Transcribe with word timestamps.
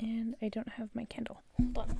and 0.00 0.34
I 0.40 0.48
don't 0.48 0.68
have 0.70 0.88
my 0.94 1.04
candle. 1.04 1.42
Hold 1.74 1.78
on. 1.78 1.98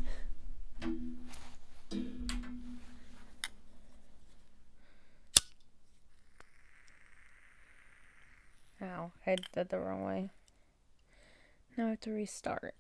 Ow, 8.83 9.13
I 9.27 9.31
did 9.37 9.47
that 9.53 9.69
the 9.69 9.79
wrong 9.79 10.05
way. 10.05 10.31
Now 11.77 11.87
I 11.87 11.91
have 11.91 12.01
to 12.01 12.11
restart. 12.11 12.75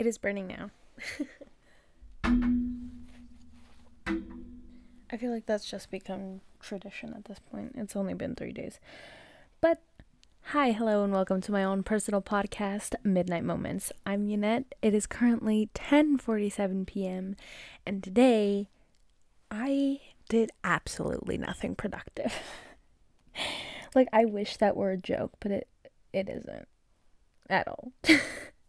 It 0.00 0.06
is 0.06 0.16
burning 0.16 0.46
now. 0.46 0.70
I 5.12 5.18
feel 5.18 5.30
like 5.30 5.44
that's 5.44 5.70
just 5.70 5.90
become 5.90 6.40
tradition 6.58 7.12
at 7.12 7.26
this 7.26 7.38
point. 7.38 7.74
It's 7.74 7.94
only 7.94 8.14
been 8.14 8.34
three 8.34 8.54
days. 8.54 8.80
But 9.60 9.82
hi, 10.40 10.72
hello, 10.72 11.04
and 11.04 11.12
welcome 11.12 11.42
to 11.42 11.52
my 11.52 11.62
own 11.62 11.82
personal 11.82 12.22
podcast, 12.22 12.94
Midnight 13.04 13.44
Moments. 13.44 13.92
I'm 14.06 14.26
Yannette. 14.26 14.74
It 14.80 14.94
is 14.94 15.06
currently 15.06 15.68
10:47 15.74 16.86
p.m. 16.86 17.36
and 17.84 18.02
today 18.02 18.70
I 19.50 20.00
did 20.30 20.50
absolutely 20.64 21.36
nothing 21.36 21.74
productive. 21.74 22.32
like 23.94 24.08
I 24.14 24.24
wish 24.24 24.56
that 24.56 24.78
were 24.78 24.92
a 24.92 24.96
joke, 24.96 25.32
but 25.40 25.52
it 25.52 25.68
it 26.10 26.30
isn't 26.30 26.68
at 27.50 27.68
all. 27.68 27.92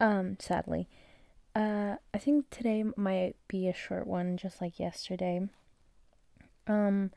um 0.00 0.36
sadly. 0.38 0.88
Uh 1.54 1.96
I 2.12 2.18
think 2.18 2.50
today 2.50 2.84
might 2.96 3.36
be 3.48 3.68
a 3.68 3.74
short 3.74 4.06
one 4.06 4.36
just 4.36 4.60
like 4.60 4.78
yesterday. 4.78 5.48
Um 6.66 7.10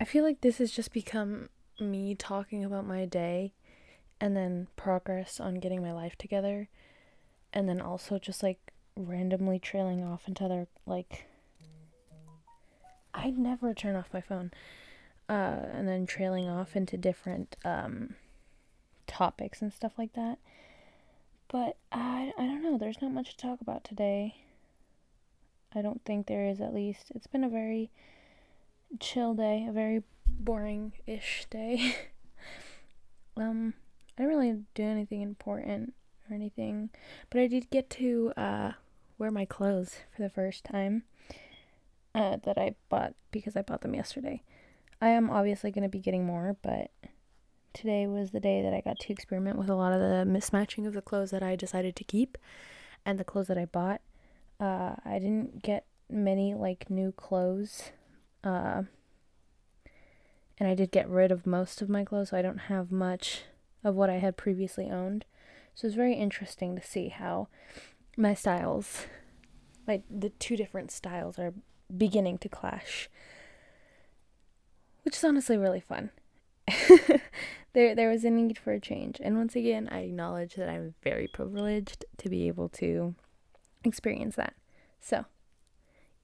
I 0.00 0.04
feel 0.04 0.24
like 0.24 0.40
this 0.40 0.58
has 0.58 0.70
just 0.70 0.92
become 0.92 1.48
me 1.78 2.14
talking 2.14 2.64
about 2.64 2.86
my 2.86 3.04
day 3.04 3.52
and 4.20 4.36
then 4.36 4.68
progress 4.76 5.40
on 5.40 5.54
getting 5.54 5.82
my 5.82 5.92
life 5.92 6.16
together 6.16 6.68
and 7.52 7.68
then 7.68 7.80
also 7.80 8.18
just 8.18 8.42
like 8.42 8.72
randomly 8.96 9.58
trailing 9.58 10.02
off 10.04 10.28
into 10.28 10.44
other 10.44 10.66
like 10.86 11.26
I 13.12 13.30
never 13.30 13.74
turn 13.74 13.96
off 13.96 14.08
my 14.12 14.20
phone. 14.20 14.50
Uh 15.28 15.66
and 15.72 15.86
then 15.88 16.06
trailing 16.06 16.48
off 16.48 16.76
into 16.76 16.96
different 16.96 17.56
um 17.64 18.14
topics 19.06 19.60
and 19.60 19.72
stuff 19.72 19.92
like 19.98 20.12
that. 20.14 20.38
But 21.50 21.76
I 21.90 22.32
I 22.38 22.46
don't 22.46 22.62
know, 22.62 22.78
there's 22.78 23.02
not 23.02 23.12
much 23.12 23.30
to 23.30 23.36
talk 23.36 23.60
about 23.60 23.84
today. 23.84 24.36
I 25.74 25.82
don't 25.82 26.04
think 26.04 26.26
there 26.26 26.46
is 26.46 26.60
at 26.60 26.74
least. 26.74 27.12
It's 27.14 27.26
been 27.26 27.44
a 27.44 27.48
very 27.48 27.90
chill 28.98 29.34
day, 29.34 29.66
a 29.68 29.72
very 29.72 30.02
boring 30.26 30.92
ish 31.06 31.46
day. 31.50 31.96
um, 33.36 33.74
I 34.16 34.22
didn't 34.22 34.36
really 34.36 34.62
do 34.74 34.82
anything 34.84 35.22
important 35.22 35.94
or 36.28 36.34
anything, 36.34 36.90
but 37.30 37.40
I 37.40 37.46
did 37.46 37.70
get 37.70 37.90
to 37.90 38.32
uh, 38.36 38.72
wear 39.18 39.30
my 39.30 39.44
clothes 39.44 39.96
for 40.14 40.22
the 40.22 40.30
first 40.30 40.64
time 40.64 41.04
uh, 42.14 42.36
that 42.44 42.58
I 42.58 42.74
bought 42.88 43.14
because 43.30 43.56
I 43.56 43.62
bought 43.62 43.82
them 43.82 43.94
yesterday. 43.94 44.42
I 45.00 45.08
am 45.08 45.30
obviously 45.30 45.70
going 45.70 45.82
to 45.82 45.88
be 45.88 46.00
getting 46.00 46.26
more, 46.26 46.56
but 46.62 46.90
today 47.72 48.06
was 48.06 48.30
the 48.30 48.40
day 48.40 48.62
that 48.62 48.74
I 48.74 48.80
got 48.80 48.98
to 49.00 49.12
experiment 49.12 49.58
with 49.58 49.68
a 49.68 49.74
lot 49.74 49.92
of 49.92 50.00
the 50.00 50.24
mismatching 50.30 50.86
of 50.86 50.94
the 50.94 51.02
clothes 51.02 51.30
that 51.30 51.42
I 51.42 51.56
decided 51.56 51.96
to 51.96 52.04
keep 52.04 52.38
and 53.04 53.18
the 53.18 53.24
clothes 53.24 53.48
that 53.48 53.58
I 53.58 53.64
bought. 53.64 54.00
Uh, 54.58 54.94
I 55.04 55.18
didn't 55.18 55.62
get 55.62 55.86
many 56.08 56.54
like 56.54 56.90
new 56.90 57.12
clothes 57.12 57.92
uh, 58.44 58.82
and 60.60 60.68
I 60.68 60.74
did 60.74 60.90
get 60.90 61.08
rid 61.08 61.32
of 61.32 61.46
most 61.46 61.80
of 61.80 61.88
my 61.88 62.04
clothes, 62.04 62.28
so 62.28 62.36
I 62.36 62.42
don't 62.42 62.58
have 62.58 62.92
much 62.92 63.44
of 63.82 63.94
what 63.94 64.10
I 64.10 64.18
had 64.18 64.36
previously 64.36 64.90
owned. 64.90 65.24
So 65.74 65.86
it's 65.86 65.96
very 65.96 66.14
interesting 66.14 66.76
to 66.76 66.86
see 66.86 67.08
how 67.08 67.48
my 68.14 68.34
styles, 68.34 69.06
like 69.86 70.02
the 70.10 70.28
two 70.28 70.58
different 70.58 70.90
styles, 70.90 71.38
are 71.38 71.54
beginning 71.96 72.36
to 72.38 72.48
clash, 72.50 73.08
which 75.02 75.16
is 75.16 75.24
honestly 75.24 75.56
really 75.56 75.80
fun. 75.80 76.10
there, 77.72 77.94
there 77.94 78.10
was 78.10 78.24
a 78.24 78.30
need 78.30 78.58
for 78.58 78.72
a 78.72 78.80
change, 78.80 79.20
and 79.22 79.36
once 79.36 79.54
again, 79.54 79.88
I 79.90 80.00
acknowledge 80.00 80.54
that 80.54 80.68
I'm 80.68 80.94
very 81.02 81.26
privileged 81.26 82.04
to 82.18 82.28
be 82.28 82.48
able 82.48 82.68
to 82.70 83.14
experience 83.84 84.36
that. 84.36 84.54
So, 85.00 85.24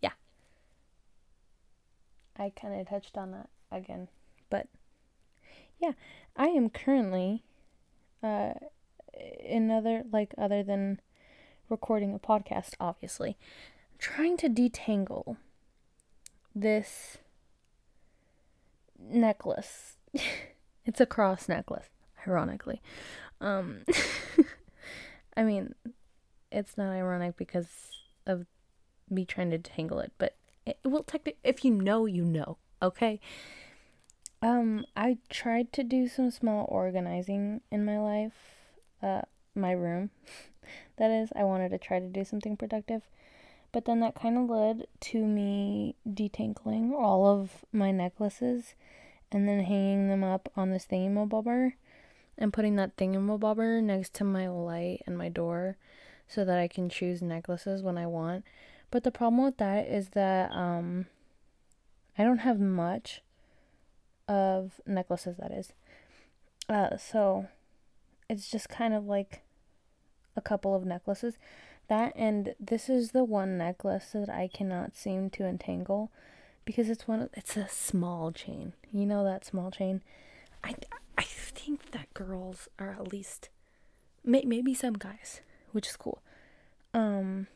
yeah. 0.00 0.12
I 2.36 2.50
kind 2.50 2.80
of 2.80 2.88
touched 2.88 3.16
on 3.16 3.30
that 3.32 3.48
again. 3.70 4.08
But 4.50 4.68
yeah, 5.80 5.92
I 6.36 6.48
am 6.48 6.70
currently 6.70 7.42
uh 8.22 8.52
in 9.40 9.70
other 9.70 10.02
like 10.12 10.34
other 10.36 10.62
than 10.62 11.00
recording 11.68 12.14
a 12.14 12.18
podcast 12.18 12.74
obviously 12.78 13.36
trying 13.98 14.36
to 14.36 14.48
detangle 14.48 15.36
this 16.54 17.18
necklace. 18.98 19.96
it's 20.86 21.00
a 21.00 21.06
cross 21.06 21.48
necklace, 21.48 21.88
ironically. 22.26 22.80
Um 23.40 23.80
I 25.36 25.42
mean, 25.42 25.74
it's 26.50 26.78
not 26.78 26.92
ironic 26.92 27.36
because 27.36 27.68
of 28.26 28.46
me 29.10 29.24
trying 29.24 29.50
to 29.50 29.58
tangle 29.58 29.98
it, 30.00 30.12
but 30.16 30.34
it, 30.64 30.78
well, 30.84 31.02
technically, 31.02 31.38
if 31.44 31.64
you 31.64 31.70
know, 31.70 32.06
you 32.06 32.24
know. 32.24 32.56
Okay. 32.82 33.20
Um, 34.42 34.84
I 34.96 35.18
tried 35.28 35.72
to 35.74 35.84
do 35.84 36.08
some 36.08 36.30
small 36.30 36.66
organizing 36.68 37.60
in 37.70 37.84
my 37.84 37.98
life. 37.98 38.34
Uh, 39.02 39.22
my 39.56 39.72
room. 39.72 40.10
that 40.96 41.10
is, 41.10 41.30
I 41.34 41.44
wanted 41.44 41.70
to 41.70 41.78
try 41.78 41.98
to 41.98 42.06
do 42.06 42.24
something 42.24 42.56
productive. 42.56 43.02
But 43.72 43.84
then 43.84 44.00
that 44.00 44.14
kind 44.14 44.38
of 44.38 44.48
led 44.48 44.86
to 45.00 45.24
me 45.24 45.96
detangling 46.08 46.92
all 46.92 47.26
of 47.26 47.64
my 47.72 47.90
necklaces 47.90 48.74
and 49.32 49.48
then 49.48 49.60
hanging 49.60 50.08
them 50.08 50.24
up 50.24 50.50
on 50.56 50.70
this 50.70 50.86
thingamabobber 50.86 51.72
and 52.38 52.52
putting 52.52 52.76
that 52.76 52.96
thingamabobber 52.96 53.82
next 53.82 54.14
to 54.14 54.24
my 54.24 54.48
light 54.48 55.02
and 55.06 55.16
my 55.16 55.28
door 55.28 55.76
so 56.28 56.44
that 56.44 56.58
I 56.58 56.68
can 56.68 56.88
choose 56.88 57.22
necklaces 57.22 57.82
when 57.82 57.96
I 57.98 58.06
want. 58.06 58.44
But 58.90 59.04
the 59.04 59.10
problem 59.10 59.44
with 59.44 59.56
that 59.58 59.86
is 59.86 60.10
that 60.10 60.50
um 60.52 61.06
I 62.18 62.24
don't 62.24 62.38
have 62.38 62.60
much 62.60 63.22
of 64.28 64.80
necklaces 64.86 65.36
that 65.36 65.52
is. 65.52 65.72
Uh 66.68 66.96
so 66.96 67.46
it's 68.28 68.50
just 68.50 68.68
kind 68.68 68.94
of 68.94 69.06
like 69.06 69.42
a 70.36 70.40
couple 70.40 70.74
of 70.74 70.84
necklaces. 70.84 71.36
That 71.88 72.12
and 72.16 72.54
this 72.58 72.88
is 72.88 73.12
the 73.12 73.24
one 73.24 73.56
necklace 73.56 74.10
that 74.12 74.28
I 74.28 74.48
cannot 74.52 74.96
seem 74.96 75.30
to 75.30 75.46
entangle 75.46 76.10
because 76.66 76.90
it's 76.90 77.08
one 77.08 77.30
it's 77.32 77.56
a 77.56 77.68
small 77.68 78.32
chain. 78.32 78.74
You 78.92 79.06
know 79.06 79.24
that 79.24 79.46
small 79.46 79.70
chain? 79.70 80.02
I 80.62 80.74
I 81.16 81.22
think 81.22 81.92
that 81.92 82.12
girls 82.12 82.68
are 82.78 82.90
at 82.90 83.10
least 83.10 83.48
may, 84.22 84.42
maybe 84.44 84.74
some 84.74 84.94
guys, 84.94 85.40
which 85.72 85.86
is 85.88 85.96
cool. 85.96 86.22
Um 86.92 87.46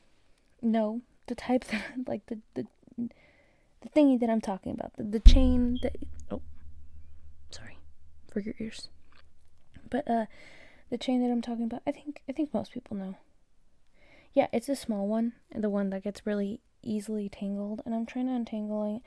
no, 0.62 1.02
the 1.26 1.34
type 1.34 1.64
that 1.70 1.82
like 2.06 2.24
the 2.26 2.38
the 2.54 2.66
the 2.96 3.88
thingy 3.94 4.18
that 4.20 4.30
I'm 4.30 4.40
talking 4.40 4.72
about, 4.72 4.96
the, 4.96 5.02
the 5.02 5.20
chain 5.20 5.78
that 5.82 5.96
oh 6.30 6.40
sorry 7.50 7.78
for 8.32 8.40
your 8.40 8.54
ears. 8.58 8.88
But 9.90 10.08
uh 10.08 10.26
the 10.88 10.98
chain 10.98 11.20
that 11.22 11.30
I'm 11.32 11.42
talking 11.42 11.64
about, 11.64 11.82
I 11.86 11.90
think 11.90 12.22
I 12.28 12.32
think 12.32 12.54
most 12.54 12.72
people 12.72 12.96
know. 12.96 13.16
Yeah, 14.32 14.46
it's 14.52 14.68
a 14.68 14.76
small 14.76 15.08
one, 15.08 15.32
the 15.52 15.68
one 15.68 15.90
that 15.90 16.04
gets 16.04 16.24
really 16.24 16.60
easily 16.82 17.28
tangled, 17.28 17.82
and 17.84 17.94
I'm 17.94 18.06
trying 18.06 18.26
to 18.26 18.34
untangle 18.34 18.96
it. 18.96 19.02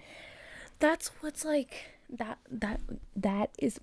That's 0.80 1.10
what's 1.22 1.46
like 1.46 1.86
that 2.10 2.40
that 2.50 2.82
that 3.16 3.52
is 3.58 3.80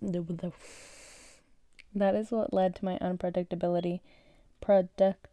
that 1.94 2.14
is 2.14 2.30
what 2.30 2.52
led 2.52 2.76
to 2.76 2.84
my 2.84 2.98
unpredictability. 2.98 4.00
Product 4.60 5.26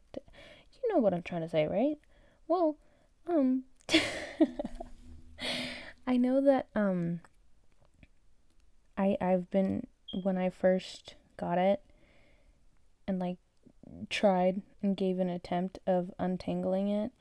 you 0.88 0.94
know 0.94 1.00
what 1.00 1.13
I'm 1.13 1.24
trying 1.24 1.42
to 1.42 1.50
say, 1.50 1.68
right? 1.68 1.98
Well, 2.48 2.77
um 3.27 3.63
I 6.07 6.18
know 6.18 6.42
that 6.42 6.68
um 6.75 7.19
I 8.98 9.18
I've 9.19 9.50
been 9.51 9.88
when 10.24 10.38
I 10.38 10.50
first 10.50 11.15
got 11.38 11.57
it 11.57 11.81
and 13.07 13.19
like 13.19 13.38
tried 14.10 14.62
and 14.81 14.98
gave 14.98 15.19
an 15.19 15.30
attempt 15.30 15.80
of 15.86 16.12
untangling 16.19 16.89
it. 16.89 17.12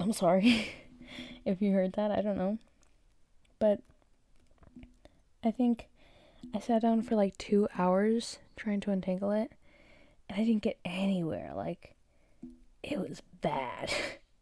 I'm 0.00 0.12
sorry 0.12 0.68
if 1.44 1.62
you 1.62 1.72
heard 1.72 1.92
that. 1.94 2.10
I 2.10 2.20
don't 2.20 2.38
know. 2.38 2.58
But 3.58 3.80
I 5.44 5.50
think 5.50 5.88
I 6.54 6.58
sat 6.58 6.82
down 6.82 7.02
for 7.02 7.14
like 7.14 7.38
two 7.38 7.68
hours 7.78 8.38
trying 8.56 8.80
to 8.80 8.90
untangle 8.90 9.30
it, 9.30 9.52
and 10.28 10.40
I 10.40 10.44
didn't 10.44 10.62
get 10.62 10.78
anywhere. 10.84 11.52
Like, 11.54 11.94
it 12.82 12.98
was 12.98 13.22
bad. 13.40 13.92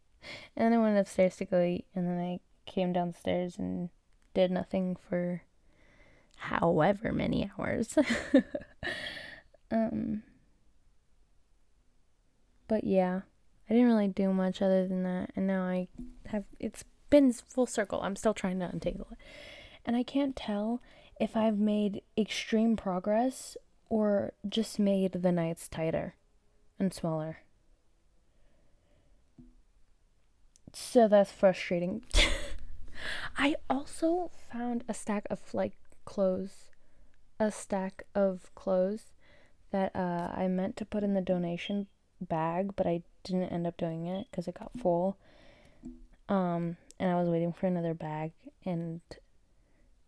and 0.57 0.65
then 0.65 0.73
I 0.73 0.83
went 0.83 0.99
upstairs 0.99 1.37
to 1.37 1.45
go 1.45 1.63
eat, 1.63 1.87
and 1.95 2.07
then 2.07 2.19
I 2.19 2.41
came 2.67 2.93
downstairs 2.93 3.59
and 3.59 3.91
did 4.35 4.51
nothing 4.51 4.97
for 5.09 5.43
however 6.37 7.13
many 7.13 7.51
hours. 7.59 7.97
um, 9.71 10.23
but 12.69 12.85
yeah, 12.85 13.21
I 13.73 13.75
didn't 13.75 13.89
really 13.89 14.09
do 14.09 14.35
much 14.35 14.61
other 14.61 14.87
than 14.87 15.03
that, 15.05 15.31
and 15.35 15.47
now 15.47 15.63
I 15.63 15.89
have 16.27 16.45
it's 16.61 16.85
been 17.09 17.33
full 17.33 17.65
circle. 17.65 18.03
I'm 18.03 18.17
still 18.17 18.35
trying 18.35 18.59
to 18.59 18.69
untangle 18.69 19.09
it, 19.13 19.17
and 19.87 19.97
I 19.97 20.03
can't 20.03 20.37
tell 20.37 20.83
if 21.19 21.39
I've 21.39 21.57
made 21.57 22.03
extreme 22.15 22.77
progress 22.77 23.57
or 23.89 24.35
just 24.47 24.79
made 24.79 25.13
the 25.13 25.33
nights 25.33 25.69
tighter 25.69 26.17
and 26.79 26.93
smaller. 26.93 27.39
So 30.75 31.09
that's 31.09 31.33
frustrating. 31.33 32.03
I 33.39 33.57
also 33.71 34.33
found 34.53 34.85
a 34.87 34.93
stack 34.93 35.27
of 35.31 35.55
like 35.55 35.73
clothes, 36.05 36.69
a 37.41 37.51
stack 37.51 38.03
of 38.15 38.55
clothes 38.55 39.13
that 39.71 39.97
uh, 39.97 40.31
I 40.37 40.47
meant 40.49 40.77
to 40.77 40.85
put 40.85 41.03
in 41.03 41.15
the 41.15 41.23
donation 41.23 41.87
bag, 42.21 42.77
but 42.77 42.87
I 42.87 43.03
didn't 43.25 43.45
end 43.45 43.67
up 43.67 43.77
doing 43.77 44.07
it 44.07 44.27
because 44.31 44.49
it 44.49 44.59
got 44.59 44.71
full. 44.79 45.17
Um, 46.29 46.77
and 46.99 47.11
I 47.11 47.15
was 47.17 47.29
waiting 47.29 47.53
for 47.53 47.67
another 47.67 47.95
bag, 47.95 48.33
and 48.65 49.01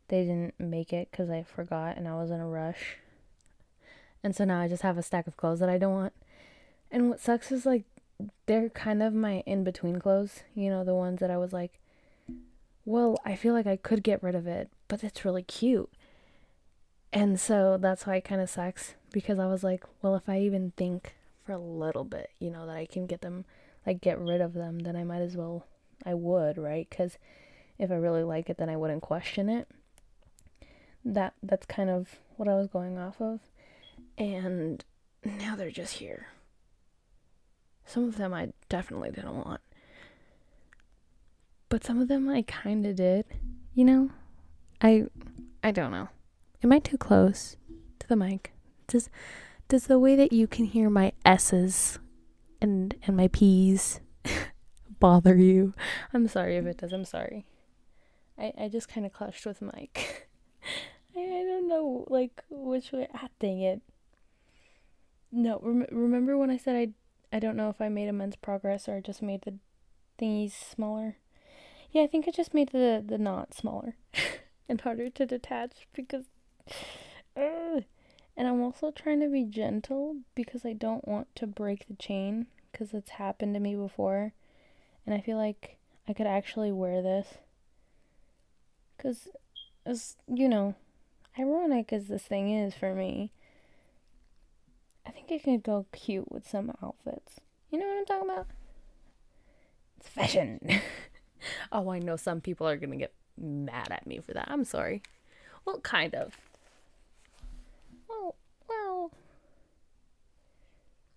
they 0.08 0.22
didn't 0.22 0.54
make 0.58 0.92
it 0.92 1.08
because 1.10 1.30
I 1.30 1.42
forgot 1.42 1.96
and 1.96 2.06
I 2.06 2.14
was 2.14 2.30
in 2.30 2.40
a 2.40 2.46
rush. 2.46 2.98
And 4.22 4.34
so 4.34 4.44
now 4.44 4.60
I 4.60 4.68
just 4.68 4.82
have 4.82 4.98
a 4.98 5.02
stack 5.02 5.26
of 5.26 5.36
clothes 5.36 5.60
that 5.60 5.68
I 5.68 5.78
don't 5.78 5.94
want. 5.94 6.12
And 6.90 7.10
what 7.10 7.20
sucks 7.20 7.50
is 7.50 7.66
like 7.66 7.84
they're 8.46 8.68
kind 8.68 9.02
of 9.02 9.12
my 9.12 9.42
in 9.46 9.64
between 9.64 9.98
clothes, 9.98 10.44
you 10.54 10.70
know, 10.70 10.84
the 10.84 10.94
ones 10.94 11.20
that 11.20 11.30
I 11.30 11.36
was 11.36 11.52
like, 11.52 11.80
well, 12.84 13.18
I 13.24 13.34
feel 13.34 13.54
like 13.54 13.66
I 13.66 13.76
could 13.76 14.02
get 14.02 14.22
rid 14.22 14.34
of 14.34 14.46
it, 14.46 14.70
but 14.88 15.02
it's 15.02 15.24
really 15.24 15.42
cute. 15.42 15.90
And 17.12 17.38
so 17.38 17.78
that's 17.78 18.06
why 18.06 18.16
it 18.16 18.24
kind 18.24 18.40
of 18.40 18.50
sucks 18.50 18.94
because 19.12 19.38
I 19.38 19.46
was 19.46 19.64
like, 19.64 19.84
well, 20.02 20.16
if 20.16 20.28
I 20.28 20.40
even 20.40 20.72
think 20.76 21.14
for 21.44 21.52
a 21.52 21.58
little 21.58 22.04
bit, 22.04 22.30
you 22.38 22.50
know, 22.50 22.66
that 22.66 22.76
I 22.76 22.86
can 22.86 23.06
get 23.06 23.20
them, 23.20 23.44
like, 23.86 24.00
get 24.00 24.18
rid 24.18 24.40
of 24.40 24.54
them, 24.54 24.80
then 24.80 24.96
I 24.96 25.04
might 25.04 25.20
as 25.20 25.36
well, 25.36 25.66
I 26.04 26.14
would, 26.14 26.58
right? 26.58 26.86
Because 26.88 27.18
if 27.78 27.90
I 27.90 27.94
really 27.94 28.22
like 28.22 28.48
it, 28.48 28.56
then 28.56 28.68
I 28.68 28.76
wouldn't 28.76 29.02
question 29.02 29.48
it. 29.48 29.68
That 31.04 31.34
that's 31.42 31.66
kind 31.66 31.90
of 31.90 32.18
what 32.36 32.48
I 32.48 32.54
was 32.54 32.66
going 32.68 32.98
off 32.98 33.20
of, 33.20 33.40
and 34.16 34.82
now 35.22 35.54
they're 35.54 35.70
just 35.70 35.98
here. 35.98 36.28
Some 37.84 38.04
of 38.04 38.16
them 38.16 38.32
I 38.32 38.52
definitely 38.70 39.10
didn't 39.10 39.36
want, 39.36 39.60
but 41.68 41.84
some 41.84 42.00
of 42.00 42.08
them 42.08 42.28
I 42.30 42.40
kind 42.40 42.86
of 42.86 42.96
did. 42.96 43.26
You 43.74 43.84
know, 43.84 44.10
I 44.80 45.04
I 45.62 45.72
don't 45.72 45.90
know. 45.90 46.08
Am 46.62 46.72
I 46.72 46.78
too 46.78 46.96
close 46.96 47.56
to 47.98 48.08
the 48.08 48.16
mic? 48.16 48.52
Does 48.86 49.10
does 49.68 49.86
the 49.86 49.98
way 49.98 50.16
that 50.16 50.32
you 50.32 50.46
can 50.46 50.66
hear 50.66 50.90
my 50.90 51.12
S's 51.24 51.98
and 52.60 52.94
and 53.06 53.16
my 53.16 53.28
P's 53.28 54.00
bother 55.00 55.36
you? 55.36 55.74
I'm 56.12 56.28
sorry 56.28 56.56
if 56.56 56.66
it 56.66 56.78
does. 56.78 56.92
I'm 56.92 57.04
sorry. 57.04 57.44
I 58.38 58.52
I 58.58 58.68
just 58.68 58.88
kind 58.88 59.06
of 59.06 59.12
clashed 59.12 59.46
with 59.46 59.62
mic. 59.62 60.28
I, 61.16 61.20
I 61.20 61.42
don't 61.44 61.68
know 61.68 62.04
like 62.08 62.42
which 62.50 62.92
way. 62.92 63.08
Ah, 63.14 63.28
dang 63.38 63.60
it. 63.60 63.82
No, 65.30 65.60
rem- 65.62 65.86
remember 65.90 66.36
when 66.36 66.50
I 66.50 66.56
said 66.56 66.76
I 66.76 67.36
I 67.36 67.40
don't 67.40 67.56
know 67.56 67.68
if 67.68 67.80
I 67.80 67.88
made 67.88 68.08
immense 68.08 68.36
progress 68.36 68.88
or 68.88 69.00
just 69.00 69.22
made 69.22 69.42
the 69.42 69.54
thingies 70.18 70.52
smaller. 70.52 71.16
Yeah, 71.90 72.02
I 72.02 72.06
think 72.06 72.26
I 72.28 72.30
just 72.30 72.54
made 72.54 72.70
the 72.70 73.02
the 73.04 73.18
knot 73.18 73.54
smaller 73.54 73.96
and 74.68 74.80
harder 74.80 75.10
to 75.10 75.26
detach 75.26 75.88
because. 75.92 76.26
Uh, 77.36 77.80
and 78.36 78.48
I'm 78.48 78.62
also 78.62 78.90
trying 78.90 79.20
to 79.20 79.28
be 79.28 79.44
gentle 79.44 80.16
because 80.34 80.64
I 80.64 80.72
don't 80.72 81.06
want 81.06 81.34
to 81.36 81.46
break 81.46 81.86
the 81.86 81.94
chain 81.94 82.46
because 82.70 82.92
it's 82.92 83.10
happened 83.10 83.54
to 83.54 83.60
me 83.60 83.74
before. 83.74 84.32
And 85.06 85.14
I 85.14 85.20
feel 85.20 85.36
like 85.36 85.76
I 86.08 86.12
could 86.12 86.26
actually 86.26 86.72
wear 86.72 87.02
this. 87.02 87.34
Because, 88.96 89.28
as 89.84 90.16
you 90.26 90.48
know, 90.48 90.74
ironic 91.38 91.92
as 91.92 92.08
this 92.08 92.22
thing 92.22 92.52
is 92.52 92.74
for 92.74 92.94
me, 92.94 93.30
I 95.06 95.10
think 95.10 95.30
it 95.30 95.42
could 95.42 95.62
go 95.62 95.86
cute 95.92 96.30
with 96.32 96.48
some 96.48 96.72
outfits. 96.82 97.40
You 97.70 97.78
know 97.78 97.86
what 97.86 97.98
I'm 97.98 98.06
talking 98.06 98.30
about? 98.30 98.46
It's 99.98 100.08
fashion. 100.08 100.80
oh, 101.72 101.90
I 101.90 101.98
know 101.98 102.16
some 102.16 102.40
people 102.40 102.66
are 102.66 102.76
going 102.76 102.90
to 102.90 102.96
get 102.96 103.12
mad 103.36 103.88
at 103.90 104.06
me 104.06 104.18
for 104.18 104.32
that. 104.32 104.48
I'm 104.50 104.64
sorry. 104.64 105.02
Well, 105.64 105.80
kind 105.80 106.14
of. 106.14 106.36
Well, 108.08 108.36
well. 108.68 109.10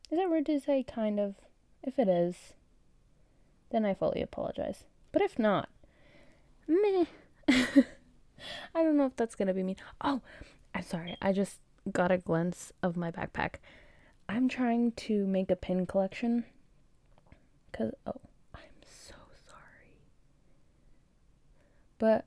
Is 0.09 0.19
it 0.19 0.29
rude 0.29 0.45
to 0.45 0.59
say 0.59 0.83
kind 0.83 1.19
of? 1.19 1.35
If 1.83 1.99
it 1.99 2.07
is, 2.07 2.53
then 3.71 3.85
I 3.85 3.93
fully 3.93 4.21
apologize. 4.21 4.83
But 5.11 5.21
if 5.21 5.37
not, 5.37 5.69
meh. 6.67 7.05
I 7.47 8.83
don't 8.83 8.97
know 8.97 9.05
if 9.05 9.15
that's 9.15 9.35
gonna 9.35 9.53
be 9.53 9.63
me. 9.63 9.75
Oh, 10.01 10.21
I'm 10.73 10.83
sorry. 10.83 11.17
I 11.21 11.31
just 11.31 11.59
got 11.91 12.11
a 12.11 12.17
glimpse 12.17 12.71
of 12.83 12.97
my 12.97 13.11
backpack. 13.11 13.55
I'm 14.29 14.49
trying 14.49 14.91
to 14.93 15.25
make 15.25 15.49
a 15.49 15.55
pin 15.55 15.85
collection. 15.85 16.45
Cause 17.71 17.91
oh, 18.05 18.21
I'm 18.53 18.81
so 18.85 19.15
sorry. 19.47 20.01
But 21.97 22.25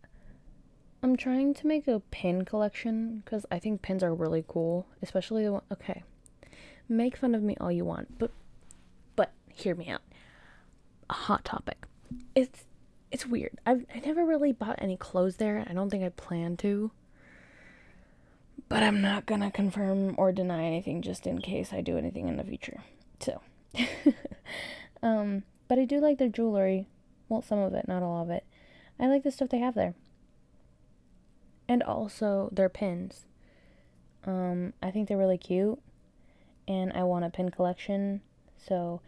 I'm 1.03 1.17
trying 1.17 1.55
to 1.55 1.67
make 1.67 1.89
a 1.89 2.01
pin 2.11 2.45
collection 2.45 3.23
because 3.25 3.47
I 3.51 3.59
think 3.59 3.83
pins 3.83 4.03
are 4.03 4.15
really 4.15 4.45
cool, 4.47 4.87
especially 5.03 5.45
the 5.45 5.53
one. 5.53 5.63
Okay, 5.73 6.03
make 6.91 7.17
fun 7.17 7.35
of 7.35 7.43
me 7.43 7.57
all 7.61 7.73
you 7.73 7.85
want, 7.85 8.19
but 8.19 8.31
but 9.17 9.33
hear 9.53 9.75
me 9.75 9.89
out. 9.89 10.03
A 11.09 11.15
Hot 11.15 11.45
Topic. 11.45 11.87
It's 12.35 12.65
it's 13.11 13.27
weird. 13.27 13.59
I've 13.65 13.87
I 13.95 14.01
never 14.01 14.25
really 14.25 14.53
bought 14.53 14.79
any 14.79 14.97
clothes 14.97 15.37
there. 15.37 15.65
I 15.69 15.73
don't 15.73 15.91
think 15.91 16.05
I 16.05 16.11
plan 16.11 16.57
to. 16.59 16.91
But 18.69 18.83
I'm 18.83 19.01
not 19.01 19.27
gonna 19.27 19.51
confirm 19.51 20.15
or 20.17 20.33
deny 20.33 20.65
anything 20.65 21.03
just 21.03 21.27
in 21.27 21.41
case 21.41 21.73
I 21.73 21.81
do 21.81 21.99
anything 21.99 22.29
in 22.29 22.37
the 22.37 22.45
future. 22.45 22.83
So, 23.19 23.41
um, 25.03 25.43
but 25.67 25.79
I 25.79 25.85
do 25.85 25.99
like 25.99 26.19
their 26.19 26.29
jewelry. 26.29 26.87
Well, 27.29 27.43
some 27.43 27.59
of 27.59 27.75
it, 27.75 27.89
not 27.89 28.03
all 28.03 28.23
of 28.23 28.31
it. 28.31 28.45
I 28.99 29.07
like 29.07 29.23
the 29.23 29.31
stuff 29.31 29.49
they 29.49 29.59
have 29.59 29.75
there 29.75 29.95
and 31.71 31.85
also 31.85 32.49
their 32.51 32.69
pins. 32.69 33.27
Um, 34.25 34.73
I 34.83 34.91
think 34.91 35.07
they're 35.07 35.17
really 35.17 35.39
cute, 35.39 35.79
and 36.67 36.93
I 36.93 37.03
want 37.05 37.25
a 37.25 37.31
pin 37.31 37.51
collection. 37.51 38.21
So, 38.57 39.01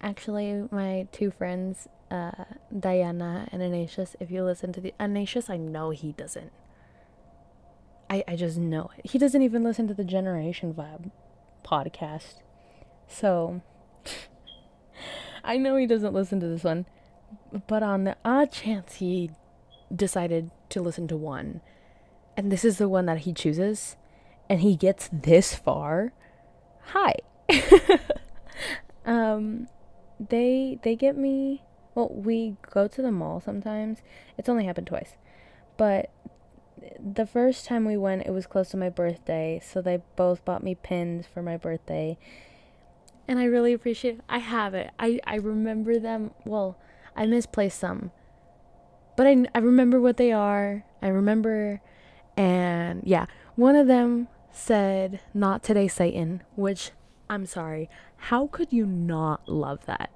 actually, 0.00 0.68
my 0.70 1.08
two 1.12 1.30
friends, 1.30 1.88
uh, 2.10 2.44
Diana 2.78 3.48
and 3.52 3.62
Ignatius, 3.62 4.16
if 4.20 4.30
you 4.30 4.44
listen 4.44 4.72
to 4.72 4.80
the 4.80 4.94
Ignatius, 5.00 5.50
I 5.50 5.56
know 5.56 5.90
he 5.90 6.12
doesn't. 6.12 6.52
I 8.08 8.24
I 8.26 8.36
just 8.36 8.58
know 8.58 8.90
it. 8.96 9.10
He 9.10 9.18
doesn't 9.18 9.42
even 9.42 9.64
listen 9.64 9.88
to 9.88 9.94
the 9.94 10.04
Generation 10.04 10.74
Vibe 10.74 11.10
podcast. 11.64 12.42
So, 13.08 13.62
I 15.44 15.56
know 15.56 15.76
he 15.76 15.86
doesn't 15.86 16.14
listen 16.14 16.40
to 16.40 16.48
this 16.48 16.64
one, 16.64 16.86
but 17.66 17.82
on 17.82 18.04
the 18.04 18.16
odd 18.24 18.52
chance 18.52 18.96
he 18.96 19.30
decided 19.94 20.50
to 20.70 20.80
listen 20.80 21.06
to 21.08 21.16
one 21.16 21.60
and 22.36 22.52
this 22.52 22.64
is 22.64 22.78
the 22.78 22.88
one 22.88 23.06
that 23.06 23.18
he 23.18 23.32
chooses 23.32 23.96
and 24.48 24.60
he 24.60 24.76
gets 24.76 25.08
this 25.12 25.54
far 25.54 26.12
hi. 26.86 27.14
Um 29.06 29.68
they 30.18 30.78
they 30.82 30.96
get 30.96 31.16
me 31.16 31.62
well 31.94 32.10
we 32.12 32.56
go 32.70 32.88
to 32.88 33.02
the 33.02 33.12
mall 33.12 33.40
sometimes. 33.40 34.02
It's 34.36 34.48
only 34.48 34.66
happened 34.66 34.88
twice. 34.88 35.16
But 35.76 36.10
the 37.00 37.26
first 37.26 37.64
time 37.64 37.84
we 37.84 37.96
went 37.96 38.26
it 38.26 38.30
was 38.32 38.46
close 38.46 38.68
to 38.70 38.76
my 38.76 38.90
birthday 38.90 39.60
so 39.64 39.80
they 39.80 40.02
both 40.14 40.44
bought 40.44 40.62
me 40.62 40.74
pins 40.74 41.26
for 41.32 41.40
my 41.42 41.56
birthday. 41.56 42.18
And 43.28 43.38
i 43.38 43.44
really 43.44 43.72
appreciate 43.72 44.16
it. 44.16 44.20
i 44.28 44.38
have 44.38 44.74
it. 44.74 44.90
I 44.98 45.20
i 45.24 45.36
remember 45.36 45.98
them 45.98 46.32
well 46.44 46.76
i 47.14 47.26
misplaced 47.26 47.78
some. 47.78 48.10
But 49.16 49.28
i 49.28 49.46
i 49.54 49.58
remember 49.58 50.00
what 50.00 50.16
they 50.16 50.32
are. 50.32 50.84
I 51.00 51.08
remember 51.08 51.80
and 52.36 53.02
yeah, 53.04 53.26
one 53.54 53.76
of 53.76 53.86
them 53.86 54.28
said, 54.56 55.20
Not 55.34 55.62
today, 55.62 55.88
Satan, 55.88 56.42
which 56.56 56.90
I'm 57.28 57.46
sorry. 57.46 57.88
How 58.16 58.46
could 58.48 58.72
you 58.72 58.86
not 58.86 59.48
love 59.48 59.86
that? 59.86 60.10